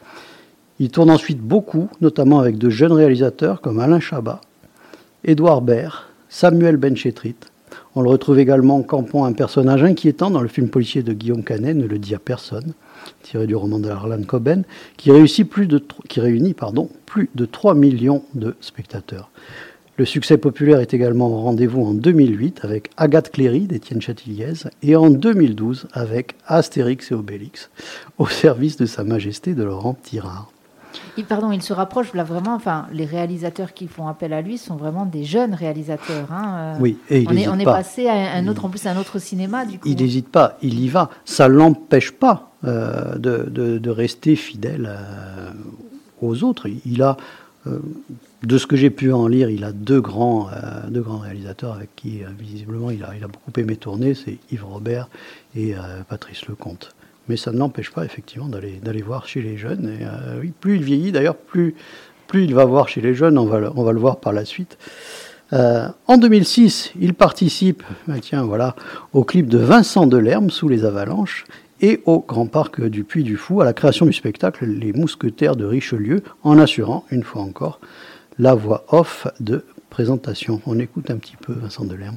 [0.78, 4.40] Il tourne ensuite beaucoup, notamment avec de jeunes réalisateurs comme Alain Chabat,
[5.28, 7.34] Édouard Baird, Samuel Benchetrit.
[7.96, 11.76] On le retrouve également campant un personnage inquiétant dans le film policier de Guillaume Canet,
[11.76, 12.74] Ne le dit à personne,
[13.24, 14.62] tiré du roman de Harlan Coben,
[14.96, 19.28] qui réunit pardon, plus de 3 millions de spectateurs.
[19.96, 24.94] Le succès populaire est également au rendez-vous en 2008 avec Agathe Cléry d'Étienne Chatiliez et
[24.94, 27.70] en 2012 avec Astérix et Obélix
[28.18, 30.52] au service de Sa Majesté de Laurent Tirard.
[31.16, 32.54] Il, pardon, il se rapproche là vraiment.
[32.54, 36.30] Enfin, les réalisateurs qui font appel à lui sont vraiment des jeunes réalisateurs.
[36.32, 37.74] hein, euh, Oui, et il on est, on est pas.
[37.76, 39.88] passé à un autre, en plus, à un autre cinéma du coup.
[39.88, 41.10] Il n'hésite pas, il y va.
[41.24, 45.50] Ça l'empêche pas euh, de, de- de rester fidèle euh,
[46.22, 46.66] aux autres.
[46.84, 47.16] Il a,
[47.66, 47.78] euh,
[48.42, 50.48] de ce que j'ai pu en lire, il a deux grands,
[50.88, 54.14] deux grands réalisateurs avec qui, visiblement, il a, il a beaucoup aimé tourner.
[54.14, 55.08] C'est Yves Robert
[55.56, 55.74] et
[56.08, 56.94] Patrice Lecomte.
[57.28, 59.96] Mais ça ne l'empêche pas, effectivement, d'aller voir chez les jeunes.
[60.00, 61.74] Et, euh, oui, plus il vieillit, d'ailleurs, plus,
[62.26, 63.38] plus il va voir chez les jeunes.
[63.38, 64.78] On va le, on va le voir par la suite.
[65.52, 68.74] Euh, en 2006, il participe, ah tiens, voilà,
[69.12, 71.44] au clip de Vincent Delerme sous les avalanches
[71.80, 75.56] et au Grand Parc du Puy du Fou à la création du spectacle Les Mousquetaires
[75.56, 77.80] de Richelieu, en assurant, une fois encore,
[78.38, 80.60] la voix off de présentation.
[80.66, 82.16] On écoute un petit peu Vincent Delerme.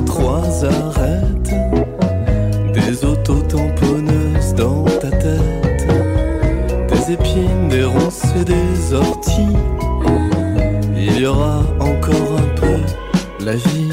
[0.00, 1.54] Trois arêtes,
[2.72, 5.86] des auto-tamponneuses dans ta tête,
[6.88, 9.56] des épines, des ronces et des orties.
[10.96, 13.91] Il y aura encore un peu la vie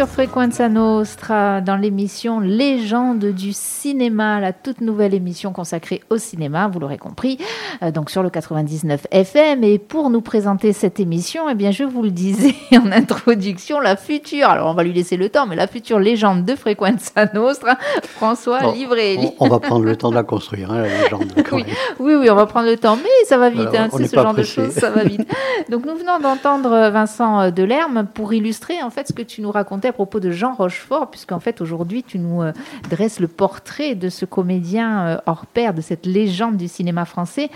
[0.00, 3.52] sur Frequenza Nostra dans l'émission Légende du
[3.90, 7.38] cinéma, la toute nouvelle émission consacrée au cinéma, vous l'aurez compris,
[7.82, 9.64] euh, donc sur le 99 FM.
[9.64, 13.96] Et pour nous présenter cette émission, eh bien, je vous le disais en introduction, la
[13.96, 17.78] future, alors on va lui laisser le temps, mais la future légende de Frequenza Nostra,
[18.04, 19.32] François Bon, Livrelli.
[19.40, 21.32] on, on va prendre le temps de la construire, hein, la légende.
[21.48, 21.74] quand Oui, même.
[21.98, 24.32] oui, oui, on va prendre le temps, mais ça va vite, hein, c'est ce genre
[24.34, 24.60] pressé.
[24.60, 25.26] de choses, ça va vite.
[25.68, 29.42] Donc nous venons d'entendre euh, Vincent euh, Delerme pour illustrer en fait ce que tu
[29.42, 32.40] nous racontais à propos de Jean Rochefort, puisqu'en fait aujourd'hui tu nous
[32.88, 37.50] dresses le portrait de ce comédien euh, hors pair, de cette légende du cinéma français.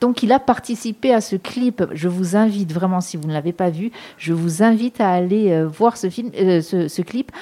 [0.00, 1.82] Donc il a participé à ce clip.
[1.92, 5.50] Je vous invite vraiment, si vous ne l'avez pas vu, je vous invite à aller
[5.50, 7.32] euh, voir ce film, euh, ce, ce clip.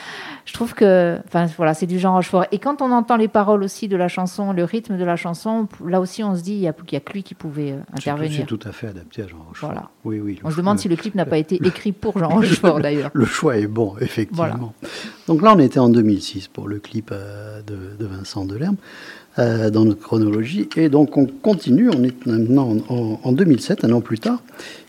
[0.44, 2.46] Je trouve que, enfin voilà, c'est du Jean Rochefort.
[2.52, 5.68] Et quand on entend les paroles aussi de la chanson, le rythme de la chanson,
[5.84, 8.38] là aussi on se dit il n'y a, a que lui qui pouvait euh, intervenir.
[8.38, 9.70] C'est tout à fait adapté à Jean Rochefort.
[9.70, 9.90] Voilà.
[10.04, 10.40] Oui, oui.
[10.44, 13.10] On se demande si le clip n'a pas été écrit pour Jean Rochefort d'ailleurs.
[13.12, 14.44] Le choix est bon, effectivement.
[14.44, 14.58] Voilà.
[15.26, 18.76] Donc là, on était en 2006 pour le clip de, de Vincent Delerme
[19.38, 20.68] euh, dans notre chronologie.
[20.76, 21.90] Et donc, on continue.
[21.90, 24.42] On est maintenant en, en- en 2007, un an plus tard.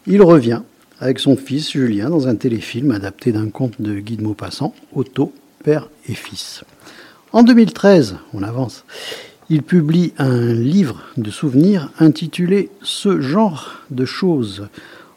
[0.07, 0.61] Il revient
[0.99, 5.31] avec son fils Julien dans un téléfilm adapté d'un conte de Guy de Maupassant, Otto,
[5.63, 6.63] père et fils.
[7.33, 8.83] En 2013, on avance,
[9.49, 14.67] il publie un livre de souvenirs intitulé Ce genre de choses.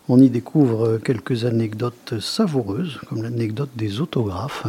[0.08, 4.66] On y découvre quelques anecdotes savoureuses, comme l'anecdote des autographes,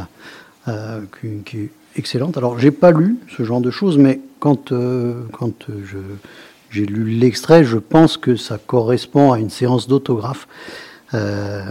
[0.68, 2.38] euh, qui, qui est excellente.
[2.38, 6.00] Alors, j'ai pas lu ce genre de choses, mais quand, euh, quand je,
[6.72, 10.48] j'ai lu l'extrait, je pense que ça correspond à une séance d'autographes
[11.14, 11.62] euh,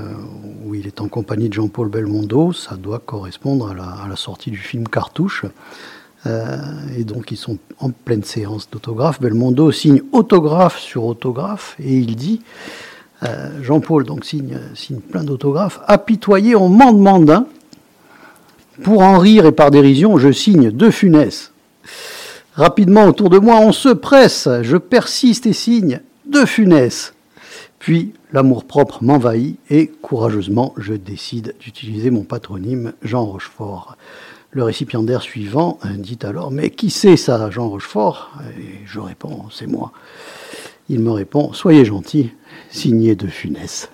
[0.65, 2.53] où il est en compagnie de Jean-Paul Belmondo.
[2.53, 5.47] Ça doit correspondre à la, sortie du film Cartouche.
[6.27, 6.59] Euh,
[6.97, 9.21] et donc ils sont en pleine séance d'autographes.
[9.21, 12.43] Belmondo signe autographe sur autographe et il dit,
[13.23, 14.59] euh, Jean-Paul donc signe,
[15.11, 17.47] plein d'autographes, apitoyé en mandemandin,
[18.85, 21.53] pour en rire et par dérision, je signe de funès.
[22.61, 27.15] Rapidement autour de moi, on se presse, je persiste et signe de funès.
[27.79, 33.97] Puis l'amour-propre m'envahit et courageusement je décide d'utiliser mon patronyme Jean Rochefort.
[34.51, 38.31] Le récipiendaire suivant dit alors Mais qui c'est ça, Jean Rochefort?
[38.59, 39.93] Et je réponds C'est moi.
[40.91, 42.31] Il me répond Soyez gentil,
[42.69, 43.89] signé de Funès.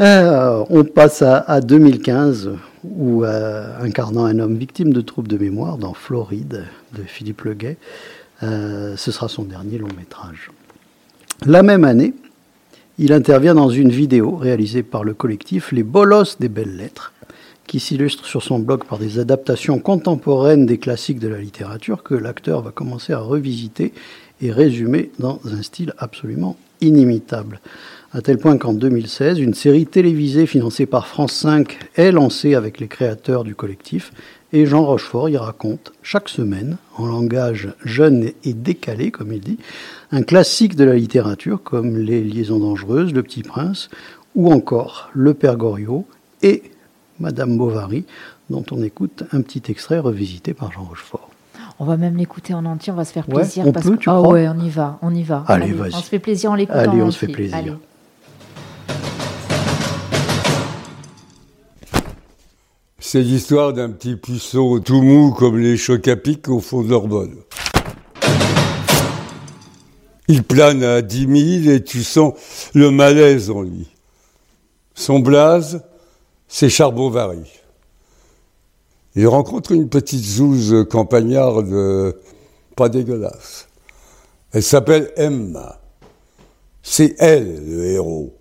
[0.00, 2.52] Euh, on passe à, à 2015,
[2.84, 7.76] où euh, incarnant un homme victime de troubles de mémoire dans Floride de Philippe Leguet,
[8.42, 10.50] euh, ce sera son dernier long métrage.
[11.46, 12.14] La même année,
[12.98, 17.12] il intervient dans une vidéo réalisée par le collectif Les Bolos des Belles Lettres,
[17.66, 22.14] qui s'illustre sur son blog par des adaptations contemporaines des classiques de la littérature que
[22.14, 23.92] l'acteur va commencer à revisiter
[24.42, 27.60] et résumer dans un style absolument inimitable.
[28.16, 32.78] À tel point qu'en 2016, une série télévisée financée par France 5 est lancée avec
[32.78, 34.12] les créateurs du collectif
[34.52, 39.58] et Jean Rochefort y raconte chaque semaine, en langage jeune et décalé, comme il dit,
[40.12, 43.90] un classique de la littérature comme Les Liaisons dangereuses, Le Petit Prince,
[44.36, 46.06] ou encore Le Père Goriot
[46.42, 46.62] et
[47.18, 48.04] Madame Bovary,
[48.48, 51.30] dont on écoute un petit extrait revisité par Jean Rochefort.
[51.80, 53.64] On va même l'écouter en entier, on va se faire Ouais, plaisir.
[53.66, 54.02] on parce peut, que...
[54.02, 55.42] tu ah crois ouais, on y va, on y va.
[55.48, 55.96] Allez, vas-y.
[55.96, 56.78] On se fait plaisir en l'écoutant.
[56.78, 57.34] Allez, on en se fait entier.
[57.34, 57.56] plaisir.
[57.56, 57.72] Allez.
[63.06, 66.88] C'est l'histoire d'un petit puceau tout mou comme les chocs à pic au fond de
[66.88, 67.36] leur bol.
[70.26, 72.32] Il plane à dix mille et tu sens
[72.72, 73.90] le malaise en lui.
[74.94, 75.82] Son blaze,
[76.48, 77.44] c'est Charbon-Vary.
[79.16, 82.16] Il rencontre une petite zouze campagnarde
[82.74, 83.68] pas dégueulasse.
[84.50, 85.78] Elle s'appelle Emma.
[86.82, 88.34] C'est elle le héros.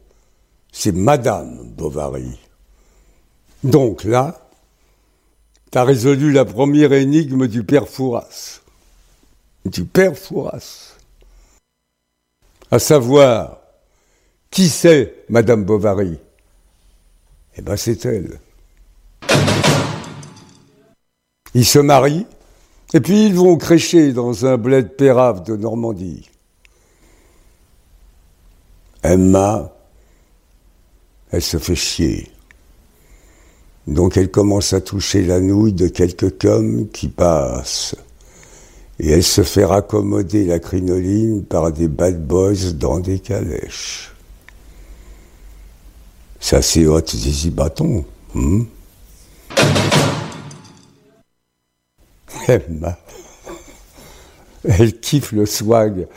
[0.72, 2.40] C'est Madame Bovary.
[3.66, 4.40] Donc là,
[5.74, 8.62] tu as résolu la première énigme du père Fouras.
[9.66, 10.94] Du père Fouras.
[12.70, 13.58] À savoir,
[14.52, 16.20] qui c'est Madame Bovary?
[17.58, 18.40] Eh bien, c'est elle.
[21.56, 22.28] Ils se marient,
[22.94, 26.30] et puis ils vont crécher dans un bled pérave de Normandie.
[29.02, 29.74] Emma,
[31.32, 32.33] elle se fait chier.
[33.88, 37.96] Donc elle commence à toucher la nouille de quelques coms qui passent.
[39.00, 44.14] Et elle se fait raccommoder la crinoline par des bad boys dans des calèches.
[46.40, 48.06] C'est assez haute des bâtons.
[48.34, 48.64] Hmm?
[52.48, 52.98] Emma,
[54.64, 56.08] elle kiffe le swag.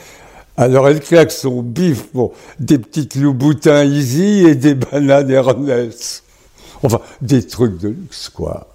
[0.57, 6.26] Alors elle claque son bif pour des petites loups-boutins easy et des bananes Ernest.
[6.83, 8.69] Enfin, des trucs de luxe, quoi.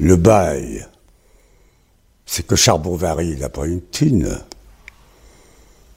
[0.00, 0.86] Le bail,
[2.24, 4.38] c'est que Charbon-Vary, il n'a pas une thune.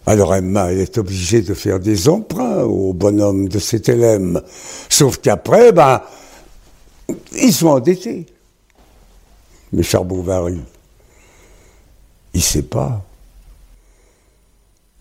[0.06, 4.44] Alors Emma, elle est obligée de faire des emprunts au bonhomme de cet élève.
[4.90, 6.02] Sauf qu'après, ben,
[7.34, 8.26] ils sont endettés.
[9.72, 10.60] Mais Charbon-Vary,
[12.34, 13.06] il sait pas.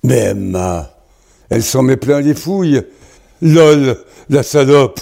[0.03, 0.91] Mais Emma,
[1.49, 2.83] elle s'en met plein les fouilles.
[3.43, 3.97] Lol,
[4.29, 5.01] la salope.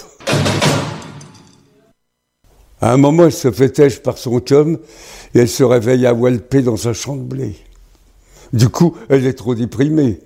[2.79, 4.79] À un moment, elle se fait par son chum
[5.35, 7.55] et elle se réveille à Walpé dans un champ de blé.
[8.53, 10.19] Du coup, elle est trop déprimée.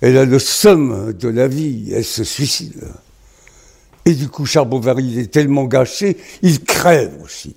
[0.00, 2.86] Elle a le somme de la vie, elle se suicide.
[4.04, 7.56] Et du coup, Charbon-Vary est tellement gâché, il crève aussi.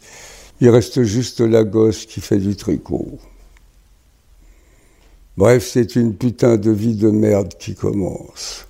[0.60, 3.20] Il reste juste la gosse qui fait du tricot.
[5.38, 8.66] Bref, c'est une putain de vie de merde qui commence.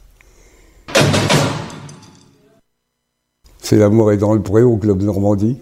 [3.61, 5.57] C'est l'amour est dans le pré au Club Normandie.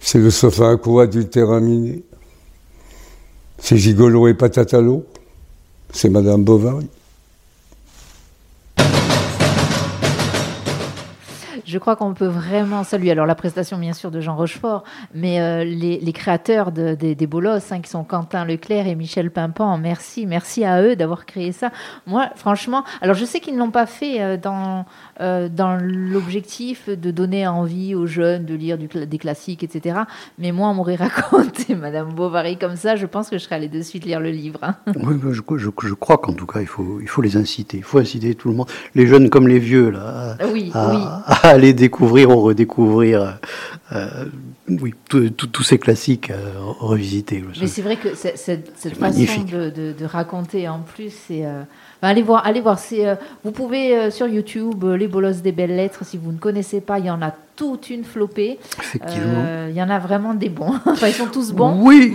[0.00, 2.02] C'est le sofa à du terrain miné.
[3.58, 5.06] C'est Gigolo et Patatalo.
[5.92, 6.88] C'est Madame Bovary.
[11.66, 15.40] Je crois qu'on peut vraiment saluer alors la prestation bien sûr de Jean Rochefort, mais
[15.40, 20.64] euh, les, créateurs des Bolos, hein, qui sont Quentin Leclerc et Michel Pimpan, merci, merci
[20.64, 21.70] à eux d'avoir créé ça.
[22.06, 24.86] Moi, franchement, alors je sais qu'ils ne l'ont pas fait euh, dans,
[25.20, 30.00] euh, dans l'objectif de donner envie aux jeunes de lire du, des classiques, etc.
[30.38, 33.68] Mais moi, on m'aurait raconté Madame Bovary comme ça, je pense que je serais allée
[33.68, 34.60] de suite lire le livre.
[34.62, 34.76] Hein.
[35.02, 37.78] Oui, je, je, crois qu'en tout cas, il faut, il faut les inciter.
[37.78, 41.02] Il faut inciter tout le monde, les jeunes comme les vieux, là, oui, à, oui.
[41.26, 43.38] à aller découvrir ou redécouvrir
[43.92, 44.24] euh,
[44.68, 47.44] oui, tous ces classiques euh, revisités.
[47.60, 51.44] Mais c'est vrai que cette, cette façon de, de, raconter en plus, c'est
[52.02, 52.78] allez voir, allez voir.
[52.78, 56.04] C'est, euh, vous pouvez euh, sur YouTube euh, les bolosses des belles lettres.
[56.04, 58.58] Si vous ne connaissez pas, il y en a toute une flopée.
[58.78, 59.66] Effectivement.
[59.68, 60.74] Il y en a vraiment des bons.
[60.86, 61.78] enfin, ils sont tous bons.
[61.80, 62.14] Oui,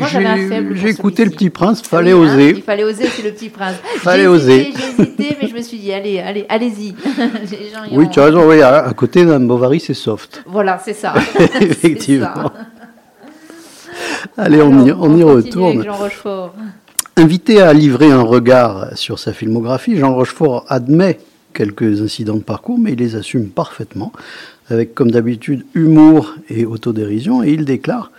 [0.76, 1.82] j'ai écouté le Petit Prince.
[1.82, 2.50] Fallait hein, oser.
[2.52, 3.76] il fallait oser, c'est le Petit Prince.
[3.98, 4.72] Fallait oser.
[4.76, 6.94] J'ai hésité, mais je me suis dit, allez, allez, allez-y.
[7.92, 8.48] oui, tu as raison.
[8.48, 10.44] Oui, à, côté d'un Bovary, c'est soft.
[10.46, 11.14] Voilà, c'est ça.
[11.60, 12.52] Effectivement.
[14.38, 15.80] Allez, on, y, on, y retourne.
[15.80, 16.54] Avec Jean Rochefort.
[17.18, 21.20] Invité à livrer un regard sur sa filmographie, Jean Rochefort admet
[21.54, 24.14] quelques incidents de parcours, mais il les assume parfaitement,
[24.70, 28.12] avec comme d'habitude humour et autodérision, et il déclare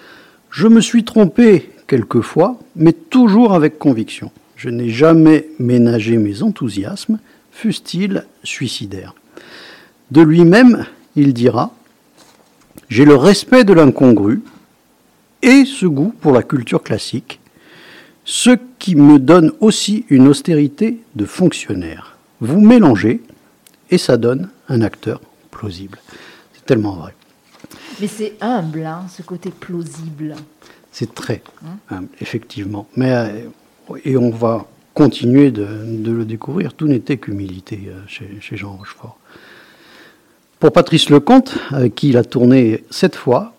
[0.50, 4.30] Je me suis trompé quelquefois, mais toujours avec conviction.
[4.56, 7.18] Je n'ai jamais ménagé mes enthousiasmes,
[7.50, 9.14] fussent-ils suicidaires.
[10.10, 10.84] De lui-même,
[11.16, 11.74] il dira
[12.90, 14.42] J'ai le respect de l'incongru
[15.40, 17.40] et ce goût pour la culture classique
[18.24, 22.16] ce qui me donne aussi une austérité de fonctionnaire.
[22.40, 23.22] Vous mélangez
[23.90, 25.20] et ça donne un acteur
[25.50, 25.98] plausible.
[26.54, 27.14] C'est tellement vrai.
[28.00, 30.34] Mais c'est humble, hein, ce côté plausible.
[30.90, 32.86] C'est très hein humble, effectivement.
[32.96, 35.66] Mais, euh, et on va continuer de,
[36.04, 36.74] le découvrir.
[36.74, 39.18] Tout n'était qu'humilité euh, chez, chez, Jean Rochefort.
[40.58, 43.54] Pour Patrice Lecomte, avec qui il a tourné cette fois,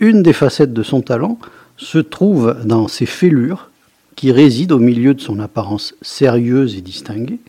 [0.00, 1.38] une des facettes de son talent
[1.76, 3.70] se trouve dans ses fêlures
[4.16, 7.40] qui réside au milieu de son apparence sérieuse et distinguée,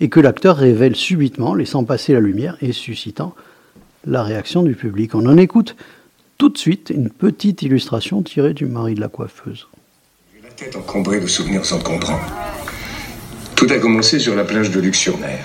[0.00, 3.34] et que l'acteur révèle subitement, laissant passer la lumière et suscitant
[4.06, 5.14] la réaction du public.
[5.14, 5.76] On en écoute
[6.38, 9.68] tout de suite une petite illustration tirée du mari de la coiffeuse.
[10.42, 12.24] La tête encombrée de souvenirs sans comprendre.
[13.56, 15.44] Tout a commencé sur la plage de Luxurnaire.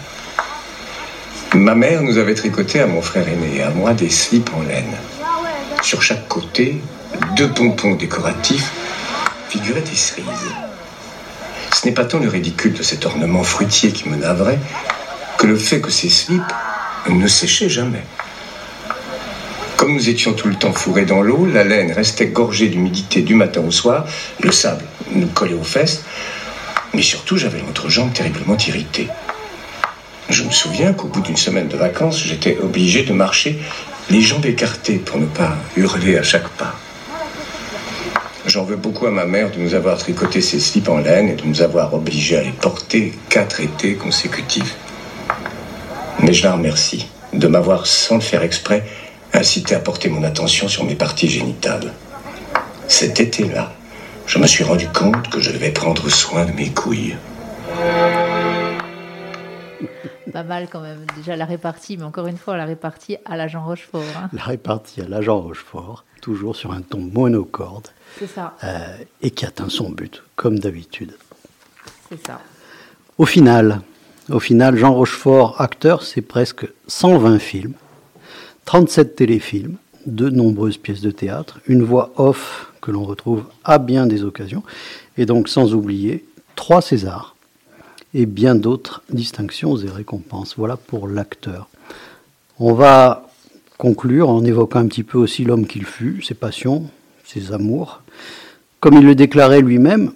[1.53, 4.61] Ma mère nous avait tricoté à mon frère aîné et à moi des slips en
[4.63, 4.95] laine.
[5.81, 6.77] Sur chaque côté,
[7.35, 8.71] deux pompons décoratifs
[9.49, 10.64] figuraient des cerises.
[11.85, 14.57] Ce n'est pas tant le ridicule de cet ornement fruitier qui me navrait
[15.37, 16.41] que le fait que ces slips
[17.07, 18.01] ne séchaient jamais.
[19.77, 23.35] Comme nous étions tout le temps fourrés dans l'eau, la laine restait gorgée d'humidité du
[23.35, 24.07] matin au soir,
[24.41, 26.01] le sable nous collait aux fesses,
[26.95, 29.07] mais surtout j'avais l'entrejambe terriblement irritée.
[30.29, 33.59] Je me souviens qu'au bout d'une semaine de vacances, j'étais obligé de marcher
[34.09, 36.79] les jambes écartées pour ne pas hurler à chaque pas.
[38.47, 41.35] J'en veux beaucoup à ma mère de nous avoir tricoté ces slips en laine et
[41.35, 44.77] de nous avoir obligés à les porter quatre étés consécutifs.
[46.21, 48.85] Mais je la remercie de m'avoir, sans le faire exprès,
[49.33, 51.93] incité à porter mon attention sur mes parties génitales.
[52.87, 53.73] Cet été-là,
[54.27, 57.15] je me suis rendu compte que je devais prendre soin de mes couilles.
[60.31, 63.63] Pas mal quand même, déjà la répartie, mais encore une fois, la répartie à l'agent
[63.65, 64.03] Rochefort.
[64.17, 64.29] hein.
[64.33, 67.87] La répartie à l'agent Rochefort, toujours sur un ton monocorde,
[68.33, 71.13] ça, euh, et qui atteint son but, comme d'habitude.
[72.09, 72.41] c'est ça.
[73.17, 73.81] Au final,
[74.29, 77.73] au final, Jean Rochefort, acteur, c'est presque 120 films,
[78.65, 84.05] 37 téléfilms, de nombreuses pièces de théâtre, une voix off que l'on retrouve à bien
[84.05, 84.63] des occasions,
[85.17, 87.35] et donc sans oublier trois Césars
[88.13, 90.55] et bien d'autres distinctions et récompenses.
[90.57, 91.67] Voilà pour l'acteur.
[92.59, 93.27] On va
[93.77, 96.89] conclure en évoquant un petit peu aussi l'homme qu'il fut, ses passions,
[97.25, 98.01] ses amours.
[98.79, 100.11] Comme il le déclarait lui-même,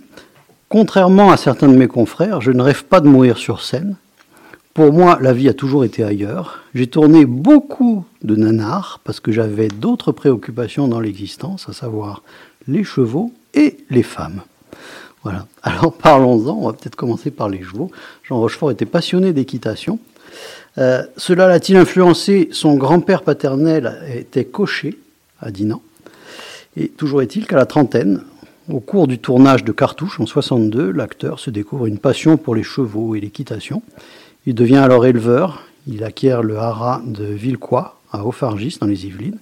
[0.69, 3.95] Contrairement à certains de mes confrères, je ne rêve pas de mourir sur scène.
[4.75, 6.59] Pour moi, la vie a toujours été ailleurs.
[6.75, 12.21] J'ai tourné beaucoup de nanars parce que j'avais d'autres préoccupations dans l'existence, à savoir
[12.67, 14.43] les chevaux et les femmes.
[15.23, 15.47] Voilà.
[15.63, 17.89] Alors parlons-en, on va peut-être commencer par les chevaux.
[18.23, 19.97] Jean Rochefort était passionné d'équitation.
[20.77, 22.49] Euh, cela l'a-t-il influencé?
[22.51, 24.99] Son grand-père paternel était cocher
[25.41, 25.81] à Dinan.
[26.77, 28.21] Et toujours est-il qu'à la trentaine,
[28.69, 32.63] au cours du tournage de Cartouche en 62, l'acteur se découvre une passion pour les
[32.63, 33.81] chevaux et l'équitation.
[34.45, 35.63] Il devient alors éleveur.
[35.87, 39.39] Il acquiert le haras de Villequois à Haut-Fargis dans les Yvelines.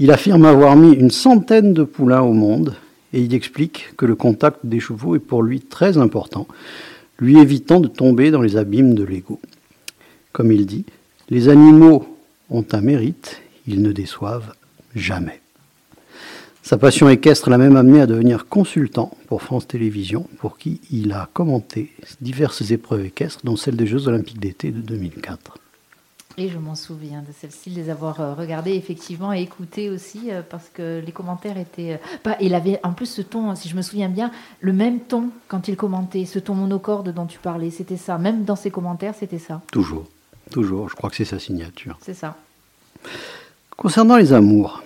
[0.00, 2.74] Il affirme avoir mis une centaine de poulains au monde
[3.12, 6.48] et il explique que le contact des chevaux est pour lui très important,
[7.18, 9.40] lui évitant de tomber dans les abîmes de l'ego.
[10.32, 10.86] Comme il dit,
[11.28, 12.16] les animaux
[12.50, 14.54] ont un mérite, ils ne déçoivent
[14.94, 15.40] jamais.
[16.62, 21.12] Sa passion équestre l'a même amené à devenir consultant pour France Télévisions, pour qui il
[21.12, 21.90] a commenté
[22.20, 25.56] diverses épreuves équestres, dont celle des Jeux Olympiques d'été de 2004.
[26.36, 30.30] Et je m'en souviens de celle-ci, de les avoir euh, regardées effectivement et écoutées aussi,
[30.30, 32.00] euh, parce que les commentaires étaient.
[32.22, 34.30] Pas, il avait en plus ce ton, si je me souviens bien,
[34.60, 38.16] le même ton quand il commentait, ce ton monocorde dont tu parlais, c'était ça.
[38.16, 39.60] Même dans ses commentaires, c'était ça.
[39.72, 40.06] Toujours,
[40.50, 41.98] toujours, je crois que c'est sa signature.
[42.00, 42.36] C'est ça.
[43.76, 44.82] Concernant les amours,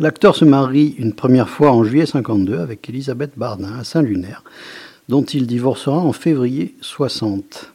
[0.00, 4.42] l'acteur se marie une première fois en juillet 52 avec Elisabeth Bardin à Saint-Lunaire,
[5.08, 7.72] dont il divorcera en février 60.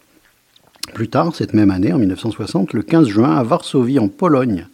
[0.94, 4.68] Plus tard, cette même année, en 1960, le 15 juin, à Varsovie, en Pologne,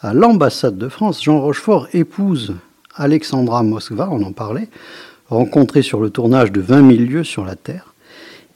[0.00, 2.54] à l'ambassade de France, Jean Rochefort épouse
[2.94, 4.68] Alexandra Moskva, on en parlait,
[5.28, 7.94] rencontrée sur le tournage de 20 000 lieues sur la Terre.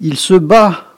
[0.01, 0.90] Il se bat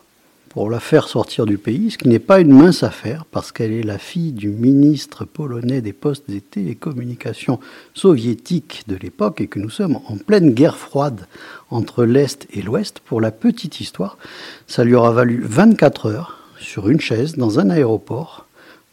[0.52, 3.72] pour la faire sortir du pays, ce qui n'est pas une mince affaire, parce qu'elle
[3.72, 7.58] est la fille du ministre polonais des Postes et Télécommunications
[7.94, 11.26] soviétiques de l'époque, et que nous sommes en pleine guerre froide
[11.70, 13.00] entre l'Est et l'Ouest.
[13.00, 14.18] Pour la petite histoire,
[14.66, 18.46] ça lui aura valu 24 heures sur une chaise dans un aéroport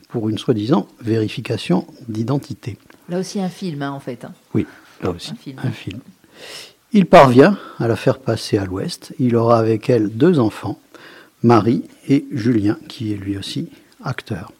[0.07, 2.78] pour une soi-disant vérification d'identité.
[3.10, 4.24] Là aussi un film, hein, en fait.
[4.24, 4.32] hein.
[4.53, 4.66] Oui,
[5.03, 5.60] là aussi, Un film.
[5.64, 5.99] un film.
[6.93, 9.14] Il parvient à la faire passer à l'ouest.
[9.20, 10.80] Il aura avec elle deux enfants,
[11.43, 13.69] Marie et Julien, qui est lui aussi
[14.03, 14.51] acteur.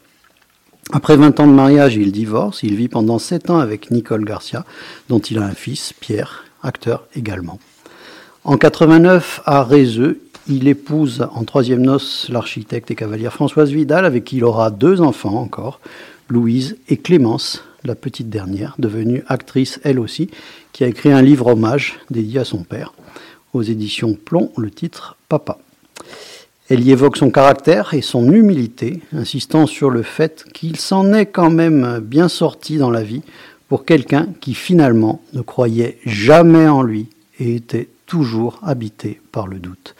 [0.92, 2.64] Après 20 ans de mariage, il divorce.
[2.64, 4.66] Il vit pendant 7 ans avec Nicole Garcia,
[5.08, 7.60] dont il a un fils, Pierre, acteur également.
[8.44, 14.24] En 89, à Rézeux, il épouse en troisième noces l'architecte et cavalière Françoise Vidal, avec
[14.24, 15.80] qui il aura deux enfants encore,
[16.28, 20.30] Louise et Clémence, la petite dernière, devenue actrice elle aussi,
[20.74, 22.94] qui a écrit un livre hommage dédié à son père.
[23.54, 25.60] Aux éditions Plomb, le titre Papa.
[26.70, 31.26] Elle y évoque son caractère et son humilité, insistant sur le fait qu'il s'en est
[31.26, 33.24] quand même bien sorti dans la vie
[33.68, 37.08] pour quelqu'un qui finalement ne croyait jamais en lui
[37.40, 39.96] et était toujours habité par le doute.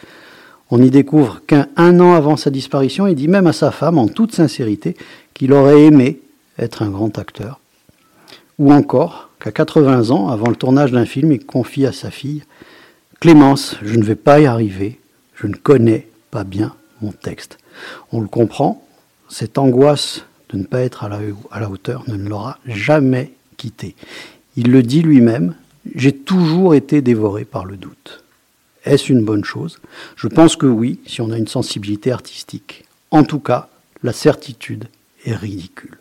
[0.70, 3.98] On y découvre qu'un un an avant sa disparition, il dit même à sa femme,
[3.98, 4.96] en toute sincérité,
[5.34, 6.20] qu'il aurait aimé
[6.60, 7.60] être un grand acteur.
[8.60, 12.44] Ou encore qu'à 80 ans, avant le tournage d'un film, il confie à sa fille
[13.20, 15.00] Clémence, je ne vais pas y arriver,
[15.36, 17.58] je ne connais pas bien mon texte.
[18.12, 18.86] On le comprend,
[19.30, 23.96] cette angoisse de ne pas être à la, hauteur ne l'aura jamais quitté.
[24.58, 25.56] Il le dit lui-même,
[25.96, 28.24] j'ai toujours été dévoré par le doute.
[28.86, 29.80] Est-ce une bonne chose?
[30.16, 32.86] Je pense que oui, si on a une sensibilité artistique.
[33.12, 33.70] En tout cas,
[34.04, 34.86] la certitude
[35.26, 35.98] est ridicule.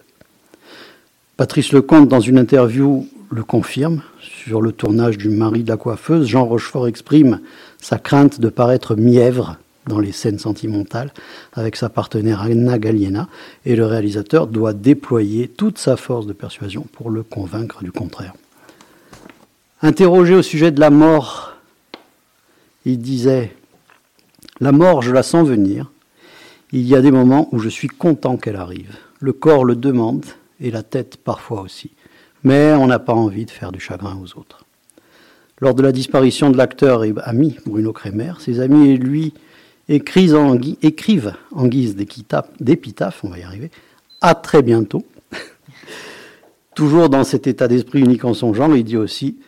[1.37, 4.03] Patrice Lecomte, dans une interview, le confirme.
[4.21, 7.41] Sur le tournage du mari de la coiffeuse, Jean Rochefort exprime
[7.81, 9.59] sa crainte de paraître mièvre
[9.89, 11.13] dans les scènes sentimentales
[11.55, 13.29] avec sa partenaire Anna Galliena
[13.65, 18.35] et le réalisateur doit déployer toute sa force de persuasion pour le convaincre du contraire.
[19.83, 21.55] Interrogé au sujet de la mort,
[22.85, 23.55] il disait
[24.61, 25.91] La mort, je la sens venir.
[26.73, 28.97] Il y a des moments où je suis content qu'elle arrive.
[29.21, 30.27] Le corps le demande
[30.61, 31.91] et la tête parfois aussi.
[32.45, 34.65] Mais on n'a pas envie de faire du chagrin aux autres.
[35.61, 39.35] Lors de la disparition de l'acteur et ami Bruno Kremer, ses amis et lui
[39.89, 43.71] écrivent en, écrivent en guise d'épitaphe, on va y arriver,
[44.21, 45.05] à très bientôt.
[46.75, 49.39] Toujours dans cet état d'esprit unique en son genre, il dit aussi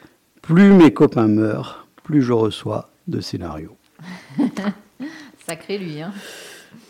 [0.42, 3.76] Plus mes copains meurent, plus je reçois de scénarios.
[5.46, 6.12] Sacré lui, hein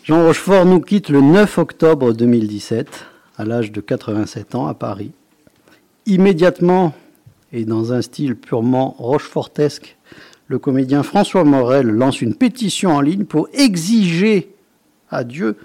[0.03, 3.05] Jean Rochefort nous quitte le 9 octobre 2017,
[3.37, 5.11] à l'âge de 87 ans, à Paris.
[6.07, 6.93] Immédiatement,
[7.53, 9.97] et dans un style purement rochefortesque,
[10.51, 14.53] le comédien François Morel lance une pétition en ligne pour exiger
[15.09, 15.55] à Dieu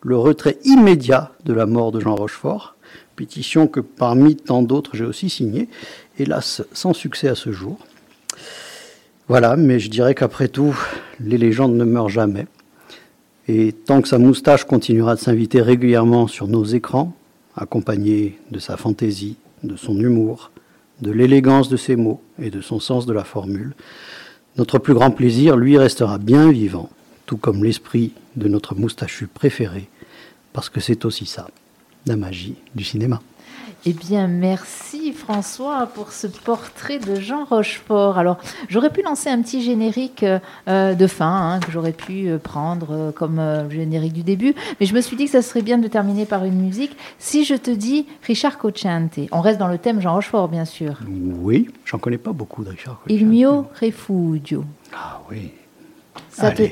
[0.00, 2.74] le retrait immédiat de la mort de Jean Rochefort,
[3.16, 5.68] pétition que parmi tant d'autres j'ai aussi signée,
[6.18, 7.78] hélas sans succès à ce jour.
[9.28, 10.74] Voilà, mais je dirais qu'après tout,
[11.20, 12.46] les légendes ne meurent jamais.
[13.46, 17.14] Et tant que sa moustache continuera de s'inviter régulièrement sur nos écrans,
[17.56, 20.50] accompagnée de sa fantaisie, de son humour,
[21.02, 23.74] de l'élégance de ses mots et de son sens de la formule,
[24.60, 26.90] notre plus grand plaisir, lui, restera bien vivant,
[27.24, 29.88] tout comme l'esprit de notre moustachu préféré,
[30.52, 31.48] parce que c'est aussi ça,
[32.06, 33.20] la magie du cinéma.
[33.86, 38.18] Eh bien, merci François pour ce portrait de Jean Rochefort.
[38.18, 38.36] Alors,
[38.68, 40.22] j'aurais pu lancer un petit générique
[40.68, 44.54] euh, de fin hein, que j'aurais pu euh, prendre euh, comme euh, générique du début,
[44.78, 46.94] mais je me suis dit que ça serait bien de terminer par une musique.
[47.18, 50.98] Si je te dis Richard Cocciante, on reste dans le thème Jean Rochefort, bien sûr.
[51.40, 53.18] Oui, j'en connais pas beaucoup de Richard Cocciante.
[53.18, 54.62] Il mio refugio.
[54.92, 55.52] Ah oui.
[56.30, 56.64] Ça te-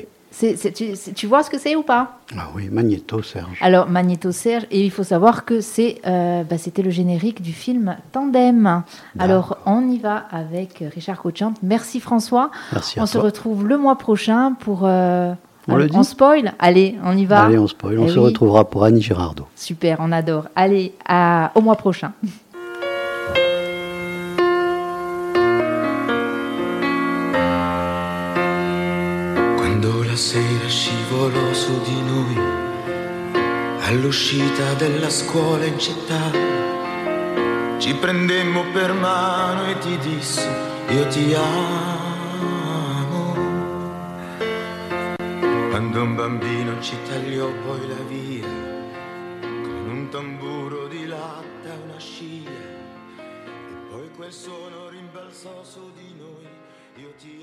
[1.15, 2.19] Tu, vois ce que c'est ou pas?
[2.37, 3.57] Ah oui, Magneto, Serge.
[3.61, 7.51] Alors, Magneto Serge, et il faut savoir que c'est, euh, bah, c'était le générique du
[7.51, 8.83] film Tandem.
[9.17, 11.57] Alors, on y va avec Richard Cocciante.
[11.63, 12.51] Merci François.
[12.71, 14.81] Merci à on se retrouve le mois prochain pour.
[14.83, 15.33] euh,
[15.67, 16.53] On le dit spoil?
[16.59, 17.45] Allez, on y va.
[17.45, 17.97] Allez, on spoil.
[17.99, 19.47] On Eh se retrouvera pour Annie Girardot.
[19.55, 20.45] Super, on adore.
[20.55, 22.13] Allez, à, au mois prochain.
[30.19, 32.37] sera scivolò su di noi,
[33.87, 36.29] all'uscita della scuola in città,
[37.77, 40.45] ci prendemmo per mano e ti dissi
[40.89, 42.07] io ti amo.
[45.69, 48.28] Quando un bambino ci tagliò poi la via,